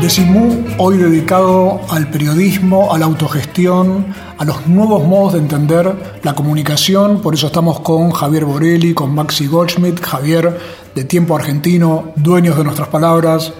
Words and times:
Decimú, 0.00 0.64
hoy 0.78 0.96
dedicado 0.96 1.80
al 1.90 2.08
periodismo, 2.08 2.94
a 2.94 2.98
la 3.00 3.06
autogestión, 3.06 4.06
a 4.38 4.44
los 4.44 4.68
nuevos 4.68 5.04
modos 5.04 5.32
de 5.32 5.40
entender 5.40 6.20
la 6.22 6.34
comunicación. 6.36 7.20
Por 7.20 7.34
eso 7.34 7.48
estamos 7.48 7.80
con 7.80 8.12
Javier 8.12 8.44
Borelli, 8.44 8.94
con 8.94 9.12
Maxi 9.12 9.48
Goldschmidt, 9.48 10.00
Javier 10.00 10.56
de 10.94 11.02
Tiempo 11.02 11.34
Argentino, 11.34 12.12
dueños 12.14 12.56
de 12.56 12.62
nuestras 12.62 12.86
palabras, 12.88 13.52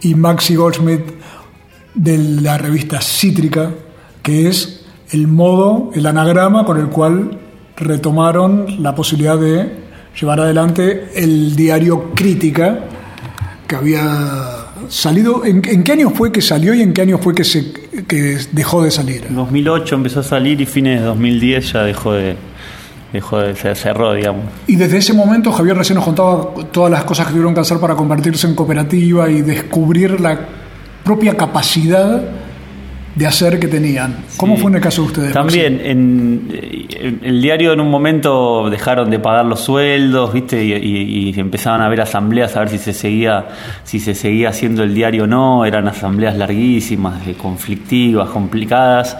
y 0.00 0.16
Maxi 0.16 0.56
Goldschmidt 0.56 1.02
de 1.94 2.18
la 2.18 2.58
revista 2.58 3.00
Cítrica, 3.00 3.70
que 4.24 4.48
es 4.48 4.84
el 5.10 5.28
modo, 5.28 5.92
el 5.94 6.04
anagrama 6.06 6.64
con 6.64 6.80
el 6.80 6.88
cual 6.88 7.38
retomaron 7.76 8.82
la 8.82 8.96
posibilidad 8.96 9.38
de 9.38 9.84
llevar 10.20 10.40
adelante 10.40 11.10
el 11.14 11.54
diario 11.54 12.10
Crítica, 12.12 12.80
que 13.68 13.76
había 13.76 14.63
salido. 14.88 15.44
¿en, 15.44 15.62
qué 15.62 15.92
año 15.92 16.10
fue 16.10 16.32
que 16.32 16.40
salió 16.40 16.74
y 16.74 16.82
en 16.82 16.92
qué 16.92 17.02
año 17.02 17.18
fue 17.18 17.34
que, 17.34 17.44
se, 17.44 17.72
que 18.06 18.38
dejó 18.52 18.82
de 18.82 18.90
salir? 18.90 19.24
En 19.28 19.36
2008 19.36 19.94
empezó 19.94 20.20
a 20.20 20.22
salir 20.22 20.60
y 20.60 20.66
fines 20.66 21.00
de 21.00 21.06
2010 21.06 21.72
ya 21.72 21.82
dejó 21.82 22.12
de. 22.12 22.36
Dejó 23.12 23.38
de, 23.38 23.54
se 23.54 23.74
cerró, 23.76 24.12
digamos. 24.12 24.44
Y 24.66 24.74
desde 24.74 24.98
ese 24.98 25.12
momento 25.12 25.52
Javier 25.52 25.76
recién 25.76 25.94
nos 25.94 26.04
contaba 26.04 26.52
todas 26.72 26.90
las 26.90 27.04
cosas 27.04 27.26
que 27.26 27.32
tuvieron 27.32 27.54
que 27.54 27.60
hacer 27.60 27.78
para 27.78 27.94
convertirse 27.94 28.48
en 28.48 28.56
cooperativa 28.56 29.30
y 29.30 29.42
descubrir 29.42 30.20
la 30.20 30.36
propia 31.04 31.36
capacidad 31.36 32.22
de 33.14 33.26
hacer 33.26 33.60
que 33.60 33.68
tenían. 33.68 34.24
¿Cómo 34.36 34.56
fue 34.56 34.70
en 34.70 34.76
el 34.76 34.82
caso 34.82 35.02
de 35.02 35.08
ustedes? 35.08 35.32
También, 35.32 35.80
en, 35.84 37.20
el 37.22 37.40
diario 37.40 37.72
en 37.72 37.80
un 37.80 37.90
momento 37.90 38.68
dejaron 38.70 39.10
de 39.10 39.18
pagar 39.18 39.44
los 39.44 39.60
sueldos, 39.60 40.32
¿viste? 40.32 40.64
Y, 40.64 41.32
empezaban 41.38 41.80
a 41.80 41.86
haber 41.86 42.00
asambleas 42.00 42.56
a 42.56 42.60
ver 42.60 42.70
si 42.70 42.78
se 42.78 42.92
seguía 42.92 43.46
si 43.84 44.00
se 44.00 44.14
seguía 44.14 44.48
haciendo 44.48 44.82
el 44.82 44.94
diario 44.94 45.24
o 45.24 45.26
no, 45.26 45.64
eran 45.64 45.86
asambleas 45.88 46.36
larguísimas, 46.36 47.22
conflictivas, 47.40 48.28
complicadas. 48.30 49.16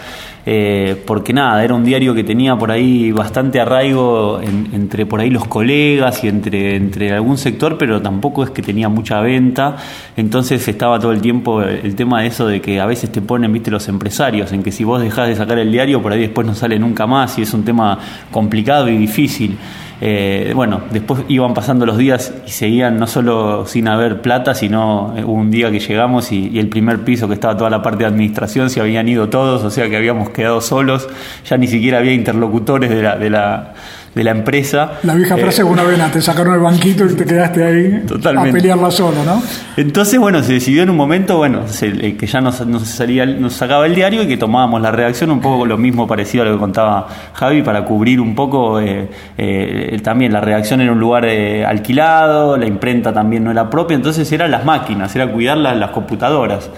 Eh, 0.46 1.02
porque 1.06 1.32
nada, 1.32 1.64
era 1.64 1.72
un 1.74 1.84
diario 1.84 2.14
que 2.14 2.22
tenía 2.22 2.54
por 2.56 2.70
ahí 2.70 3.12
bastante 3.12 3.60
arraigo 3.60 4.40
entre 4.42 5.06
por 5.06 5.20
ahí 5.20 5.30
los 5.30 5.46
colegas 5.46 6.22
y 6.22 6.28
entre, 6.28 6.76
entre 6.76 7.12
algún 7.12 7.38
sector, 7.38 7.78
pero 7.78 8.02
tampoco 8.02 8.44
es 8.44 8.50
que 8.50 8.60
tenía 8.60 8.90
mucha 8.90 9.20
venta, 9.20 9.76
entonces 10.16 10.66
estaba 10.68 10.98
todo 10.98 11.12
el 11.12 11.22
tiempo 11.22 11.62
el 11.62 11.94
tema 11.94 12.20
de 12.20 12.26
eso 12.26 12.46
de 12.46 12.60
que 12.60 12.78
a 12.78 12.86
veces 12.86 13.10
te 13.10 13.22
ponen, 13.22 13.52
viste, 13.52 13.70
los 13.70 13.88
empresarios, 13.88 14.52
en 14.52 14.62
que 14.62 14.70
si 14.70 14.84
vos 14.84 15.00
dejás 15.00 15.28
de 15.28 15.36
sacar 15.36 15.58
el 15.58 15.72
diario, 15.72 16.02
por 16.02 16.12
ahí 16.12 16.20
después 16.20 16.46
no 16.46 16.54
sale 16.54 16.78
nunca 16.78 17.06
más 17.06 17.38
y 17.38 17.42
es 17.42 17.54
un 17.54 17.64
tema 17.64 17.98
complicado 18.30 18.88
y 18.90 18.98
difícil. 18.98 19.56
Eh, 20.00 20.52
bueno, 20.54 20.82
después 20.90 21.22
iban 21.28 21.54
pasando 21.54 21.86
los 21.86 21.96
días 21.96 22.34
y 22.46 22.50
seguían 22.50 22.98
no 22.98 23.06
solo 23.06 23.64
sin 23.66 23.88
haber 23.88 24.20
plata, 24.22 24.54
sino 24.54 25.14
eh, 25.16 25.24
un 25.24 25.50
día 25.50 25.70
que 25.70 25.78
llegamos 25.78 26.32
y, 26.32 26.58
el 26.58 26.68
primer 26.68 27.04
piso 27.04 27.28
que 27.28 27.34
estaba 27.34 27.56
toda 27.56 27.70
la 27.70 27.82
parte 27.82 28.00
de 28.00 28.06
administración 28.06 28.70
se 28.70 28.80
habían 28.80 29.08
ido 29.08 29.28
todos, 29.28 29.62
o 29.62 29.70
sea 29.70 29.88
que 29.88 29.96
habíamos 29.96 30.30
quedado 30.30 30.60
solos, 30.60 31.08
ya 31.48 31.56
ni 31.56 31.68
siquiera 31.68 31.98
había 31.98 32.12
interlocutores 32.12 32.90
de 32.90 33.02
la, 33.02 33.16
de 33.16 33.30
la 33.30 33.74
de 34.14 34.24
la 34.24 34.30
empresa. 34.30 34.92
La 35.02 35.14
vieja 35.14 35.36
frase 35.36 35.62
eh, 35.62 35.64
una 35.64 35.82
vena, 35.82 36.10
te 36.10 36.20
sacaron 36.20 36.54
el 36.54 36.60
banquito 36.60 37.04
y 37.04 37.14
te 37.14 37.24
quedaste 37.24 37.64
ahí 37.64 38.04
a 38.36 38.42
pelearla 38.44 38.90
solo, 38.90 39.24
¿no? 39.24 39.42
Entonces, 39.76 40.18
bueno, 40.20 40.42
se 40.42 40.54
decidió 40.54 40.82
en 40.82 40.90
un 40.90 40.96
momento, 40.96 41.38
bueno, 41.38 41.62
eh, 41.82 42.16
que 42.16 42.26
ya 42.26 42.40
nos, 42.40 42.62
salía, 42.84 43.26
nos 43.26 43.54
sacaba 43.54 43.86
el 43.86 43.94
diario 43.94 44.22
y 44.22 44.28
que 44.28 44.36
tomábamos 44.36 44.80
la 44.80 44.90
redacción 44.90 45.30
un 45.30 45.40
poco 45.40 45.66
lo 45.66 45.76
mismo 45.76 46.06
parecido 46.06 46.42
a 46.44 46.46
lo 46.46 46.52
que 46.54 46.60
contaba 46.60 47.08
Javi 47.32 47.62
para 47.62 47.84
cubrir 47.84 48.20
un 48.20 48.34
poco 48.34 48.80
eh, 48.80 50.00
también 50.02 50.32
la 50.32 50.40
redacción 50.40 50.80
en 50.80 50.90
un 50.90 51.00
lugar 51.00 51.26
alquilado, 51.66 52.56
la 52.56 52.66
imprenta 52.66 53.12
también 53.12 53.44
no 53.44 53.50
era 53.50 53.68
propia, 53.68 53.96
entonces 53.96 54.30
eran 54.30 54.50
las 54.50 54.64
máquinas, 54.64 55.14
era 55.16 55.30
cuidar 55.30 55.58
las 55.58 55.90
computadoras. 55.90 56.70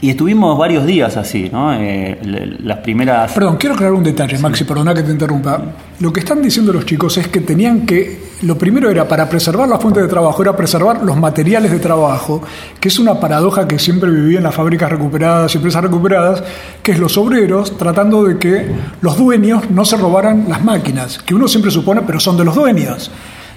Y 0.00 0.10
estuvimos 0.10 0.56
varios 0.56 0.86
días 0.86 1.16
así, 1.16 1.50
¿no? 1.52 1.74
Eh, 1.74 2.56
las 2.62 2.78
primeras... 2.78 3.32
Perdón, 3.32 3.56
quiero 3.56 3.74
aclarar 3.74 3.94
un 3.94 4.04
detalle, 4.04 4.38
Maxi, 4.38 4.62
perdona 4.62 4.94
que 4.94 5.02
te 5.02 5.10
interrumpa. 5.10 5.60
Lo 5.98 6.12
que 6.12 6.20
están 6.20 6.40
diciendo 6.40 6.72
los 6.72 6.86
chicos 6.86 7.18
es 7.18 7.26
que 7.26 7.40
tenían 7.40 7.84
que... 7.84 8.28
Lo 8.42 8.56
primero 8.56 8.88
era, 8.88 9.08
para 9.08 9.28
preservar 9.28 9.68
la 9.68 9.76
fuente 9.80 10.00
de 10.00 10.06
trabajo, 10.06 10.40
era 10.40 10.56
preservar 10.56 11.02
los 11.02 11.16
materiales 11.16 11.72
de 11.72 11.80
trabajo, 11.80 12.40
que 12.78 12.86
es 12.86 12.98
una 13.00 13.18
paradoja 13.18 13.66
que 13.66 13.80
siempre 13.80 14.08
vivía 14.08 14.38
en 14.38 14.44
las 14.44 14.54
fábricas 14.54 14.88
recuperadas 14.88 15.52
y 15.54 15.58
empresas 15.58 15.82
recuperadas, 15.82 16.44
que 16.80 16.92
es 16.92 17.00
los 17.00 17.18
obreros 17.18 17.76
tratando 17.76 18.22
de 18.22 18.38
que 18.38 18.70
los 19.00 19.18
dueños 19.18 19.68
no 19.70 19.84
se 19.84 19.96
robaran 19.96 20.44
las 20.48 20.62
máquinas, 20.62 21.18
que 21.18 21.34
uno 21.34 21.48
siempre 21.48 21.72
supone, 21.72 22.02
pero 22.06 22.20
son 22.20 22.36
de 22.36 22.44
los 22.44 22.54
dueños. 22.54 23.10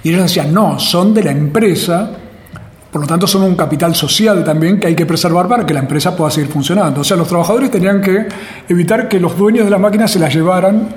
Y 0.03 0.09
ellos 0.09 0.23
decían, 0.23 0.51
no, 0.51 0.79
son 0.79 1.13
de 1.13 1.23
la 1.23 1.31
empresa 1.31 2.09
por 2.91 3.01
lo 3.01 3.07
tanto, 3.07 3.25
son 3.25 3.43
un 3.43 3.55
capital 3.55 3.95
social 3.95 4.43
también 4.43 4.79
que 4.79 4.87
hay 4.87 4.95
que 4.95 5.05
preservar 5.05 5.47
para 5.47 5.65
que 5.65 5.73
la 5.73 5.79
empresa 5.79 6.15
pueda 6.15 6.29
seguir 6.29 6.49
funcionando. 6.51 7.01
O 7.01 7.03
sea, 7.03 7.15
los 7.15 7.27
trabajadores 7.27 7.71
tenían 7.71 8.01
que 8.01 8.27
evitar 8.67 9.07
que 9.07 9.19
los 9.19 9.37
dueños 9.37 9.63
de 9.63 9.71
la 9.71 9.77
máquina 9.77 10.09
se 10.09 10.19
las 10.19 10.33
llevaran 10.33 10.89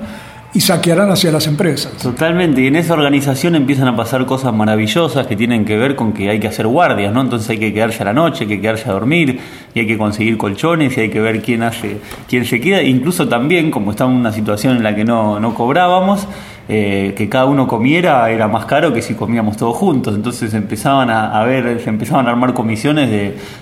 y 0.55 0.61
saquearan 0.61 1.11
hacia 1.11 1.33
las 1.33 1.47
empresas. 1.47 1.91
Totalmente, 1.97 2.61
y 2.61 2.67
en 2.67 2.77
esa 2.77 2.93
organización 2.93 3.55
empiezan 3.55 3.89
a 3.89 3.95
pasar 3.95 4.25
cosas 4.25 4.53
maravillosas 4.53 5.27
que 5.27 5.35
tienen 5.35 5.65
que 5.65 5.77
ver 5.77 5.97
con 5.97 6.13
que 6.13 6.29
hay 6.29 6.39
que 6.39 6.47
hacer 6.47 6.65
guardias, 6.65 7.13
¿no? 7.13 7.21
Entonces 7.21 7.49
hay 7.49 7.59
que 7.59 7.73
quedarse 7.73 8.03
a 8.03 8.05
la 8.05 8.13
noche, 8.13 8.45
hay 8.45 8.49
que 8.49 8.61
quedarse 8.61 8.89
a 8.89 8.93
dormir, 8.93 9.39
y 9.73 9.79
hay 9.79 9.85
que 9.85 9.97
conseguir 9.97 10.37
colchones, 10.37 10.97
y 10.97 11.01
hay 11.01 11.09
que 11.09 11.19
ver 11.19 11.41
quién 11.41 11.61
hace, 11.61 11.97
quién 12.29 12.45
se 12.45 12.61
queda, 12.61 12.81
incluso 12.81 13.27
también, 13.27 13.69
como 13.69 13.91
estamos 13.91 14.13
en 14.13 14.21
una 14.21 14.31
situación 14.31 14.77
en 14.77 14.83
la 14.83 14.95
que 14.95 15.03
no, 15.03 15.41
no 15.41 15.53
cobrábamos, 15.53 16.25
eh, 16.67 17.13
que 17.15 17.29
cada 17.29 17.45
uno 17.45 17.67
comiera 17.67 18.27
era 18.31 18.47
más 18.47 18.65
caro 18.65 18.91
que 18.91 19.03
si 19.03 19.13
comíamos 19.13 19.55
todos 19.55 19.77
juntos. 19.77 20.15
Entonces 20.15 20.53
empezaban 20.53 21.09
a, 21.11 21.43
ver, 21.43 21.79
se 21.79 21.89
empezaban 21.89 22.27
a 22.27 22.31
armar 22.31 22.53
comisiones 22.53 23.09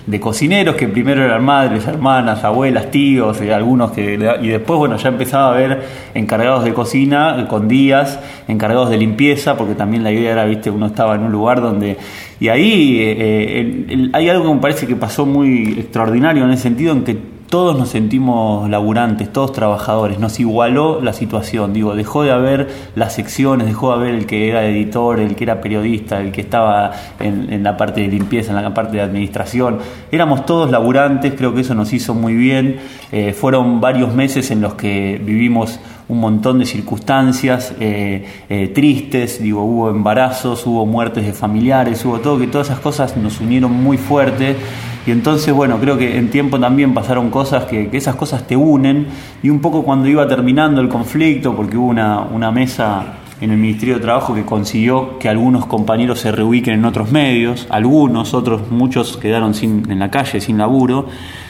de, 0.06 0.20
cocineros 0.20 0.76
que 0.76 0.88
primero 0.88 1.22
eran 1.22 1.44
madres, 1.44 1.86
hermanas, 1.86 2.44
abuelas, 2.44 2.90
tíos, 2.90 3.40
eh, 3.42 3.52
algunos 3.52 3.90
que 3.90 4.14
y 4.14 4.48
después 4.48 4.78
bueno 4.78 4.96
ya 4.96 5.08
empezaba 5.08 5.48
a 5.48 5.50
haber 5.50 5.82
encargados 6.14 6.64
de 6.64 6.72
cocina 6.72 7.36
eh, 7.38 7.46
con 7.46 7.68
días, 7.68 8.18
encargados 8.48 8.88
de 8.88 8.96
limpieza, 8.96 9.56
porque 9.56 9.74
también 9.74 10.02
la 10.02 10.12
idea 10.12 10.32
era, 10.32 10.44
viste, 10.46 10.70
uno 10.70 10.86
estaba 10.86 11.14
en 11.14 11.22
un 11.24 11.32
lugar 11.32 11.60
donde 11.60 11.98
y 12.40 12.48
ahí 12.48 14.10
hay 14.12 14.28
algo 14.28 14.48
que 14.48 14.54
me 14.54 14.60
parece 14.60 14.86
que 14.86 14.96
pasó 14.96 15.26
muy 15.26 15.76
extraordinario 15.78 16.44
en 16.44 16.50
el 16.50 16.58
sentido 16.58 16.92
en 16.92 17.04
que 17.04 17.33
todos 17.48 17.78
nos 17.78 17.90
sentimos 17.90 18.68
laburantes, 18.68 19.32
todos 19.32 19.52
trabajadores, 19.52 20.18
nos 20.18 20.40
igualó 20.40 21.00
la 21.00 21.12
situación, 21.12 21.72
digo, 21.72 21.94
dejó 21.94 22.22
de 22.22 22.32
haber 22.32 22.68
las 22.96 23.14
secciones, 23.14 23.66
dejó 23.66 23.90
de 23.90 23.94
haber 23.94 24.14
el 24.14 24.26
que 24.26 24.48
era 24.48 24.66
editor, 24.66 25.20
el 25.20 25.36
que 25.36 25.44
era 25.44 25.60
periodista, 25.60 26.20
el 26.20 26.32
que 26.32 26.40
estaba 26.40 26.92
en, 27.20 27.62
la 27.62 27.76
parte 27.76 28.00
de 28.00 28.08
limpieza, 28.08 28.52
en 28.52 28.62
la 28.62 28.74
parte 28.74 28.96
de 28.96 29.02
administración, 29.02 29.78
éramos 30.10 30.46
todos 30.46 30.70
laburantes, 30.70 31.34
creo 31.36 31.54
que 31.54 31.60
eso 31.60 31.74
nos 31.74 31.92
hizo 31.92 32.14
muy 32.14 32.34
bien, 32.34 32.78
eh, 33.12 33.32
fueron 33.32 33.80
varios 33.80 34.14
meses 34.14 34.50
en 34.50 34.60
los 34.60 34.74
que 34.74 35.20
vivimos 35.24 35.78
un 36.08 36.20
montón 36.20 36.58
de 36.58 36.66
circunstancias 36.66 37.72
eh, 37.80 38.26
eh, 38.48 38.68
tristes, 38.74 39.42
digo, 39.42 39.62
hubo 39.62 39.90
embarazos, 39.90 40.66
hubo 40.66 40.84
muertes 40.84 41.24
de 41.24 41.32
familiares, 41.32 42.04
hubo 42.04 42.20
todo, 42.20 42.38
que 42.38 42.46
todas 42.46 42.68
esas 42.68 42.80
cosas 42.80 43.16
nos 43.16 43.40
unieron 43.40 43.72
muy 43.72 43.96
fuerte 43.96 44.56
y 45.06 45.10
entonces, 45.10 45.52
bueno, 45.52 45.78
creo 45.78 45.98
que 45.98 46.16
en 46.16 46.30
tiempo 46.30 46.58
también 46.58 46.94
pasaron 46.94 47.30
cosas 47.30 47.64
que, 47.64 47.90
esas 47.92 48.16
cosas 48.16 48.46
te 48.46 48.56
unen. 48.56 49.06
Y 49.42 49.50
un 49.50 49.60
poco 49.60 49.82
cuando 49.82 50.08
iba 50.08 50.26
terminando 50.26 50.80
el 50.80 50.88
conflicto, 50.88 51.54
porque 51.54 51.76
hubo 51.76 51.88
una, 51.88 52.20
una 52.20 52.50
mesa 52.50 53.04
en 53.40 53.50
el 53.50 53.58
Ministerio 53.58 53.96
de 53.96 54.00
Trabajo 54.00 54.34
que 54.34 54.44
consiguió 54.44 55.18
que 55.18 55.28
algunos 55.28 55.66
compañeros 55.66 56.20
se 56.20 56.32
reubiquen 56.32 56.74
en 56.74 56.84
otros 56.86 57.10
medios, 57.10 57.66
algunos, 57.68 58.32
otros, 58.32 58.70
muchos 58.70 59.18
quedaron 59.18 59.52
sin, 59.54 59.90
en 59.90 59.98
la 59.98 60.10
calle, 60.10 60.40
sin 60.40 60.56
laburo, 60.56 61.08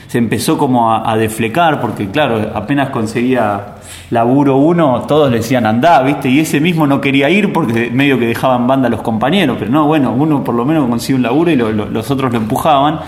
se 0.08 0.18
empezó 0.18 0.58
como 0.58 0.92
a, 0.92 1.16
deflecar, 1.16 1.80
porque 1.80 2.08
claro, 2.08 2.50
apenas 2.54 2.90
conseguía 2.90 3.76
laburo 4.10 4.56
uno, 4.56 5.02
todos 5.08 5.30
le 5.30 5.38
decían 5.38 5.66
andá, 5.66 6.02
¿viste? 6.02 6.28
Y 6.28 6.40
ese 6.40 6.60
mismo 6.60 6.86
no 6.86 7.00
quería 7.00 7.30
ir 7.30 7.52
porque 7.52 7.90
medio 7.90 8.18
que 8.18 8.26
dejaban 8.26 8.66
banda 8.66 8.88
a 8.88 8.90
los 8.90 9.02
compañeros, 9.02 9.56
pero 9.58 9.70
no, 9.70 9.86
bueno, 9.86 10.12
uno 10.12 10.42
por 10.42 10.54
lo 10.54 10.64
menos 10.64 10.88
consiguió 10.88 11.16
un 11.16 11.22
laburo 11.22 11.50
y 11.50 11.56
los 11.56 12.10
otros 12.10 12.32
lo 12.32 12.38
empujaban 12.38 13.00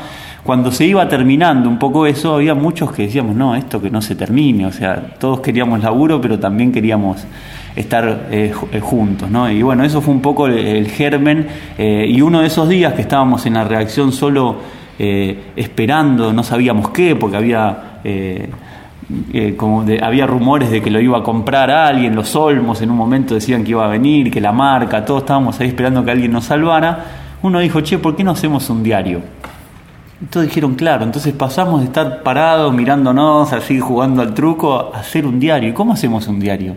cuando 0.46 0.70
se 0.70 0.87
iba 0.87 1.08
terminando 1.08 1.69
un 1.69 1.76
poco 1.76 2.06
eso, 2.06 2.37
había 2.37 2.54
muchos 2.54 2.93
que 2.93 3.02
decíamos, 3.02 3.34
no, 3.34 3.56
esto 3.56 3.82
que 3.82 3.90
no 3.90 4.00
se 4.00 4.14
termine, 4.14 4.64
o 4.64 4.72
sea, 4.72 5.14
todos 5.19 5.40
queríamos 5.40 5.82
laburo, 5.82 6.20
pero 6.20 6.38
también 6.38 6.70
queríamos 6.70 7.26
estar 7.75 8.28
eh, 8.31 8.54
eh, 8.72 8.81
juntos, 8.81 9.28
¿no? 9.28 9.50
Y 9.50 9.60
bueno, 9.62 9.82
eso 9.82 10.00
fue 10.00 10.14
un 10.14 10.22
poco 10.22 10.46
el, 10.46 10.88
germen, 10.88 11.48
eh, 11.76 12.06
y 12.08 12.20
uno 12.22 12.40
de 12.40 12.46
esos 12.46 12.69
días 12.69 12.94
que 12.94 13.02
estábamos 13.02 13.44
en 13.44 13.54
la 13.54 13.64
reacción 13.64 14.12
solo 14.12 14.76
esperando, 14.98 16.32
no 16.32 16.43
sabíamos 16.43 16.88
qué, 16.90 17.16
porque 17.16 17.37
había... 17.37 18.00
Había 20.02 20.26
rumores 20.26 20.69
de 20.70 20.82
que 20.82 20.90
lo 20.90 21.00
iba 21.00 21.19
a 21.19 21.22
comprar 21.22 21.70
alguien, 21.70 22.16
los 22.16 22.34
Olmos 22.34 22.82
en 22.82 22.90
un 22.90 22.96
momento 22.96 23.34
decían 23.34 23.62
que 23.62 23.70
iba 23.70 23.84
a 23.84 23.88
venir, 23.88 24.32
que 24.32 24.40
la 24.40 24.50
marca, 24.50 25.04
todos 25.04 25.22
estábamos 25.22 25.60
ahí 25.60 25.69
esperando 25.69 26.04
que 26.04 26.10
alguien 26.10 26.32
nos 26.32 26.46
salvara. 26.46 27.04
Uno 27.43 27.60
dijo, 27.60 27.82
che, 27.82 27.98
¿por 27.98 28.16
qué 28.16 28.25
no 28.25 28.32
hacemos 28.32 28.69
un 28.69 28.82
diario? 28.82 29.20
Todos 30.30 30.46
dijeron, 30.46 30.76
claro, 30.76 31.04
entonces 31.04 31.34
pasamos 31.34 31.80
de 31.80 31.86
estar 31.86 32.22
parados 32.22 32.72
mirándonos, 32.72 33.52
así 33.52 33.80
jugando 33.80 34.22
al 34.22 34.32
truco, 34.32 34.92
a 34.94 35.00
hacer 35.00 35.26
un 35.26 35.38
diario. 35.38 35.68
¿Y 35.68 35.72
cómo 35.74 35.92
hacemos 35.92 36.26
un 36.26 36.40
diario? 36.40 36.76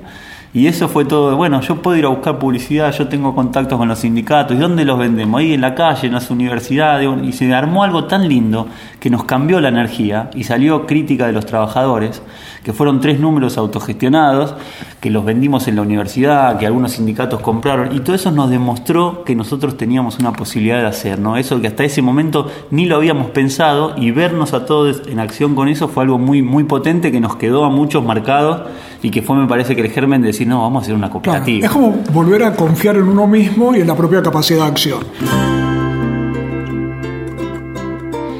Y 0.52 0.66
eso 0.66 0.88
fue 0.88 1.06
todo, 1.06 1.36
bueno, 1.38 1.62
yo 1.62 1.80
puedo 1.80 1.96
ir 1.96 2.06
a 2.06 2.08
buscar 2.08 2.40
publicidad, 2.40 2.92
yo 2.92 3.08
tengo 3.08 3.36
contactos 3.36 3.78
con 3.78 3.88
los 3.88 4.00
sindicatos, 4.00 4.58
¿y 4.58 4.60
dónde 4.60 4.84
los 4.84 4.98
vendemos? 4.98 5.40
Ahí 5.40 5.54
en 5.54 5.62
la 5.62 5.76
calle, 5.76 6.08
en 6.08 6.14
las 6.14 6.32
universidades, 6.32 7.08
y 7.24 7.34
se 7.34 7.54
armó 7.54 7.84
algo 7.84 8.06
tan 8.06 8.28
lindo 8.28 8.68
que 9.00 9.12
nos 9.12 9.26
cambió 9.26 9.62
la 9.62 9.70
energía 9.70 10.32
y 10.34 10.46
salió 10.46 10.88
crítica 10.88 11.28
de 11.28 11.34
los 11.34 11.46
trabajadores, 11.46 12.24
que 12.64 12.74
fueron 12.74 13.00
tres 13.00 13.20
números 13.20 13.60
autogestionados, 13.60 14.56
que 15.00 15.12
los 15.12 15.24
vendimos 15.24 15.68
en 15.68 15.76
la 15.76 15.84
universidad, 15.84 16.58
que 16.58 16.66
algunos 16.66 16.94
sindicatos 16.94 17.42
compraron, 17.42 17.96
y 17.96 18.00
todo 18.00 18.16
eso 18.16 18.32
nos 18.32 18.50
demostró 18.50 19.24
que 19.24 19.36
nosotros 19.36 19.78
teníamos 19.78 20.18
una 20.18 20.34
posibilidad 20.34 20.82
de 20.82 20.88
hacer, 20.88 21.20
¿no? 21.20 21.38
Eso 21.38 21.62
que 21.62 21.68
hasta 21.68 21.84
ese 21.84 22.02
momento 22.02 22.50
ni 22.72 22.88
lo 22.88 22.96
habíamos 22.96 23.30
pensado 23.30 23.94
y 23.98 24.10
vernos 24.10 24.54
a 24.54 24.66
todos 24.66 25.04
en 25.08 25.20
acción 25.20 25.54
con 25.54 25.68
eso 25.68 25.90
fue 25.90 26.06
algo 26.06 26.18
muy, 26.18 26.42
muy 26.42 26.64
potente 26.64 27.12
que 27.12 27.20
nos 27.20 27.36
quedó 27.36 27.66
a 27.66 27.70
muchos 27.70 28.04
marcados 28.04 28.62
y 29.02 29.12
que 29.12 29.22
fue, 29.22 29.36
me 29.38 29.48
parece, 29.48 29.76
que 29.76 29.82
el 29.82 29.90
germen 29.90 30.22
de 30.22 30.28
decir, 30.28 30.48
no, 30.48 30.62
vamos 30.62 30.82
a 30.82 30.84
hacer 30.84 30.96
una 30.96 31.10
cooperativa. 31.10 31.66
es 31.66 31.72
como 31.72 31.92
volver 32.12 32.44
a 32.44 32.56
confiar 32.56 32.98
en 32.98 33.04
uno 33.04 33.28
mismo 33.28 33.76
y 33.76 33.82
en 33.82 33.88
la 33.88 33.96
propia 33.96 34.22
capacidad 34.22 34.62
de 34.62 34.66
acción. 34.66 35.00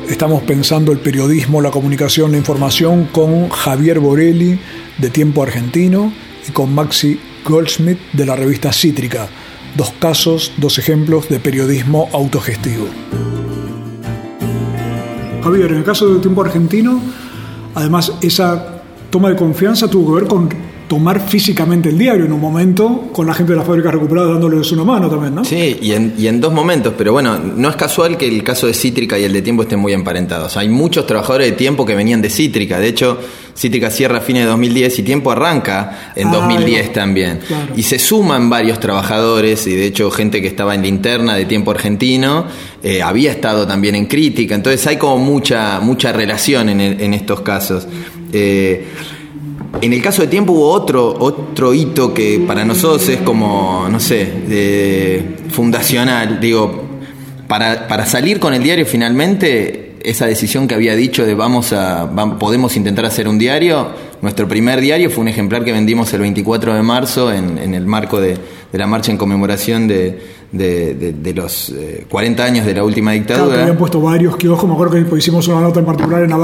Estamos 0.10 0.44
pensando 0.44 0.92
el 0.92 1.00
periodismo, 1.00 1.62
la 1.62 1.72
comunicación, 1.72 2.32
la 2.32 2.38
información 2.38 3.08
con 3.12 3.50
Javier 3.50 4.00
Borelli 4.00 4.60
de 4.98 5.10
Tiempo 5.10 5.44
Argentino 5.44 6.12
y 6.48 6.52
con 6.52 6.76
Maxi 6.76 7.20
Goldschmidt 7.46 8.00
de 8.12 8.26
la 8.26 8.36
revista 8.36 8.74
Cítrica. 8.74 9.30
Dos 9.78 9.94
casos, 10.00 10.52
dos 10.58 10.78
ejemplos 10.78 11.30
de 11.30 11.40
periodismo 11.40 12.10
autogestivo. 12.12 12.88
Javier, 15.42 15.72
en 15.72 15.78
el 15.78 15.84
caso 15.86 16.14
de 16.14 16.20
Tiempo 16.20 16.44
Argentino, 16.44 17.00
además 17.76 18.12
esa 18.22 18.79
toma 19.10 19.30
de 19.30 19.36
confianza 19.36 19.90
tuvo 19.90 20.14
que 20.14 20.22
ver 20.22 20.30
con 20.30 20.50
tomar 20.90 21.22
físicamente 21.22 21.90
el 21.90 21.98
diario 22.00 22.26
en 22.26 22.34
un 22.34 22.42
momento 22.42 23.10
con 23.14 23.28
la 23.28 23.34
gente 23.36 23.54
de 23.54 23.60
la 23.60 23.64
fábrica 23.64 23.92
recuperada 23.92 24.30
dándoles 24.32 24.72
una 24.72 24.84
mano 24.84 25.08
también, 25.08 25.36
¿no? 25.36 25.46
Sí, 25.46 25.78
y 25.80 25.92
en, 25.92 26.16
y 26.18 26.26
en 26.28 26.42
dos 26.42 26.52
momentos, 26.52 26.96
pero 26.98 27.14
bueno, 27.14 27.38
no 27.38 27.70
es 27.70 27.76
casual 27.76 28.18
que 28.18 28.28
el 28.28 28.44
caso 28.44 28.66
de 28.66 28.74
Cítrica 28.74 29.18
y 29.18 29.24
el 29.24 29.32
de 29.32 29.44
Tiempo 29.44 29.62
estén 29.62 29.78
muy 29.80 29.94
emparentados. 29.94 30.58
Hay 30.58 30.68
muchos 30.68 31.06
trabajadores 31.06 31.52
de 31.52 31.56
Tiempo 31.56 31.86
que 31.86 31.94
venían 31.94 32.24
de 32.24 32.32
Cítrica, 32.32 32.80
de 32.80 32.88
hecho, 32.88 33.20
Cítrica 33.56 33.92
cierra 33.92 34.18
a 34.18 34.22
fines 34.22 34.44
de 34.44 34.50
2010 34.50 35.00
y 35.00 35.04
Tiempo 35.04 35.32
arranca 35.32 36.14
en 36.16 36.32
2010 36.32 36.88
ah, 36.90 36.94
también. 36.94 37.40
Y 37.76 37.84
se 37.84 38.00
suman 38.00 38.50
varios 38.50 38.80
trabajadores, 38.80 39.68
y 39.68 39.76
de 39.76 39.86
hecho 39.86 40.10
gente 40.10 40.42
que 40.42 40.48
estaba 40.48 40.74
en 40.74 40.82
la 40.82 40.88
interna 40.88 41.36
de 41.36 41.46
Tiempo 41.46 41.70
Argentino, 41.70 42.46
eh, 42.82 43.04
había 43.04 43.32
estado 43.32 43.68
también 43.68 43.94
en 43.94 44.08
crítica, 44.08 44.56
entonces 44.56 44.88
hay 44.88 44.98
como 44.98 45.20
mucha, 45.20 45.80
mucha 45.82 46.12
relación 46.12 46.70
en, 46.70 46.82
en 46.82 47.14
estos 47.14 47.42
casos. 47.42 47.86
Eh, 48.32 48.86
en 49.82 49.94
el 49.94 50.02
caso 50.02 50.24
de 50.24 50.28
tiempo 50.28 50.54
hubo 50.54 50.70
otro, 50.70 51.16
otro 51.20 51.74
hito 51.74 52.14
que 52.14 52.44
para 52.46 52.66
nosotros 52.66 53.08
es 53.10 53.22
como, 53.22 53.88
no 53.90 54.00
sé, 54.00 55.24
fundacional. 55.52 56.40
Digo, 56.40 56.84
para, 57.48 57.88
para, 57.88 58.06
salir 58.06 58.40
con 58.40 58.54
el 58.54 58.64
diario 58.64 58.86
finalmente, 58.86 59.98
esa 60.04 60.26
decisión 60.26 60.68
que 60.68 60.76
había 60.76 60.96
dicho 60.96 61.26
de 61.26 61.36
vamos 61.36 61.74
a, 61.74 62.10
podemos 62.40 62.76
intentar 62.78 63.06
hacer 63.06 63.28
un 63.28 63.38
diario, 63.38 63.90
nuestro 64.22 64.48
primer 64.48 64.82
diario 64.82 65.10
fue 65.10 65.22
un 65.22 65.28
ejemplar 65.28 65.64
que 65.64 65.72
vendimos 65.72 66.12
el 66.14 66.22
24 66.22 66.74
de 66.74 66.82
marzo 66.82 67.32
en, 67.32 67.58
en 67.58 67.74
el 67.74 67.86
marco 67.86 68.20
de, 68.20 68.38
de 68.72 68.78
la 68.78 68.88
marcha 68.88 69.12
en 69.12 69.18
conmemoración 69.18 69.88
de, 69.88 70.20
de, 70.52 71.34
los 71.34 71.74
40 72.10 72.44
eh, 72.44 72.46
años 72.46 72.66
de 72.66 72.74
la 72.74 72.84
última 72.84 73.12
dictadura. 73.12 73.48
Claro, 73.48 73.62
habían 73.62 73.78
puesto 73.78 74.02
varios 74.02 74.36
kioscos, 74.38 74.68
me 74.68 74.74
acuerdo 74.74 75.10
que 75.10 75.18
hicimos 75.18 75.48
una 75.48 75.62
nota 75.62 75.80
en 75.80 75.86
particular 75.86 76.24
en 76.24 76.30
la 76.30 76.38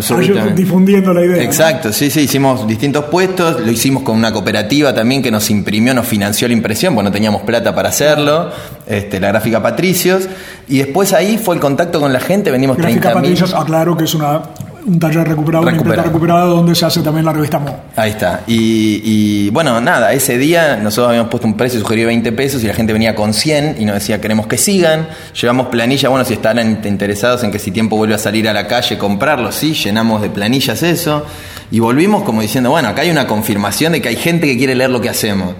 vaca 0.00 0.46
difundiendo 0.54 1.12
la 1.12 1.24
idea. 1.24 1.42
Exacto, 1.42 1.92
sí, 1.92 2.10
sí, 2.10 2.20
hicimos 2.20 2.66
distintos 2.66 3.06
puestos, 3.06 3.60
lo 3.60 3.70
hicimos 3.70 4.02
con 4.02 4.16
una 4.16 4.32
cooperativa 4.32 4.94
también 4.94 5.22
que 5.22 5.30
nos 5.30 5.50
imprimió, 5.50 5.94
nos 5.94 6.06
financió 6.06 6.48
la 6.48 6.54
impresión, 6.54 6.94
porque 6.94 7.08
no 7.08 7.12
teníamos 7.12 7.42
plata 7.42 7.74
para 7.74 7.88
hacerlo, 7.88 8.50
este, 8.86 9.20
la 9.20 9.28
gráfica 9.28 9.62
Patricios, 9.62 10.28
y 10.68 10.78
después 10.78 11.12
ahí 11.12 11.38
fue 11.38 11.54
el 11.54 11.60
contacto 11.60 12.00
con 12.00 12.12
la 12.12 12.20
gente, 12.20 12.50
vendimos 12.50 12.76
30 12.76 13.00
Gráfica 13.00 13.14
Patricios, 13.14 13.54
aclaro 13.54 13.96
que 13.96 14.04
es 14.04 14.14
una 14.14 14.42
un 14.86 15.00
taller 15.00 15.26
recuperado, 15.26 15.64
una 15.64 15.76
imprenta 15.76 16.02
recuperada 16.04 16.44
donde 16.44 16.74
se 16.74 16.86
hace 16.86 17.00
también 17.02 17.24
la 17.24 17.32
revista 17.32 17.58
Mo. 17.58 17.76
Ahí 17.96 18.12
está. 18.12 18.42
Y, 18.46 19.50
bueno, 19.50 19.80
nada, 19.80 20.12
ese 20.12 20.38
día 20.38 20.76
nosotros 20.76 21.08
habíamos 21.08 21.30
puesto 21.30 21.46
un 21.46 21.56
precio 21.56 21.80
sugerido 21.80 22.06
20 22.06 22.32
pesos 22.32 22.62
y 22.62 22.68
la 22.68 22.74
gente 22.74 22.92
venía 22.92 23.14
con 23.14 23.34
100 23.34 23.76
y 23.80 23.84
nos 23.84 23.94
decía 23.94 24.20
queremos 24.20 24.46
que 24.46 24.58
sigan. 24.58 25.08
Llevamos 25.40 25.66
planilla, 25.66 26.08
bueno, 26.08 26.24
si 26.24 26.34
están 26.34 26.58
interesados 26.84 27.42
en 27.42 27.50
que 27.50 27.58
si 27.58 27.72
tiempo 27.72 27.96
vuelve 27.96 28.14
a 28.14 28.18
salir 28.18 28.48
a 28.48 28.52
la 28.52 28.66
calle 28.66 28.96
comprarlo, 28.96 29.50
sí, 29.50 29.74
llenamos 29.74 30.22
de 30.22 30.30
planillas 30.30 30.82
eso. 30.82 31.26
Y 31.70 31.80
volvimos 31.80 32.22
como 32.22 32.42
diciendo, 32.42 32.70
bueno, 32.70 32.88
acá 32.88 33.02
hay 33.02 33.10
una 33.10 33.26
confirmación 33.26 33.92
de 33.92 34.00
que 34.00 34.08
hay 34.08 34.16
gente 34.16 34.46
que 34.46 34.56
quiere 34.56 34.76
leer 34.76 34.90
lo 34.90 35.00
que 35.00 35.08
hacemos. 35.08 35.54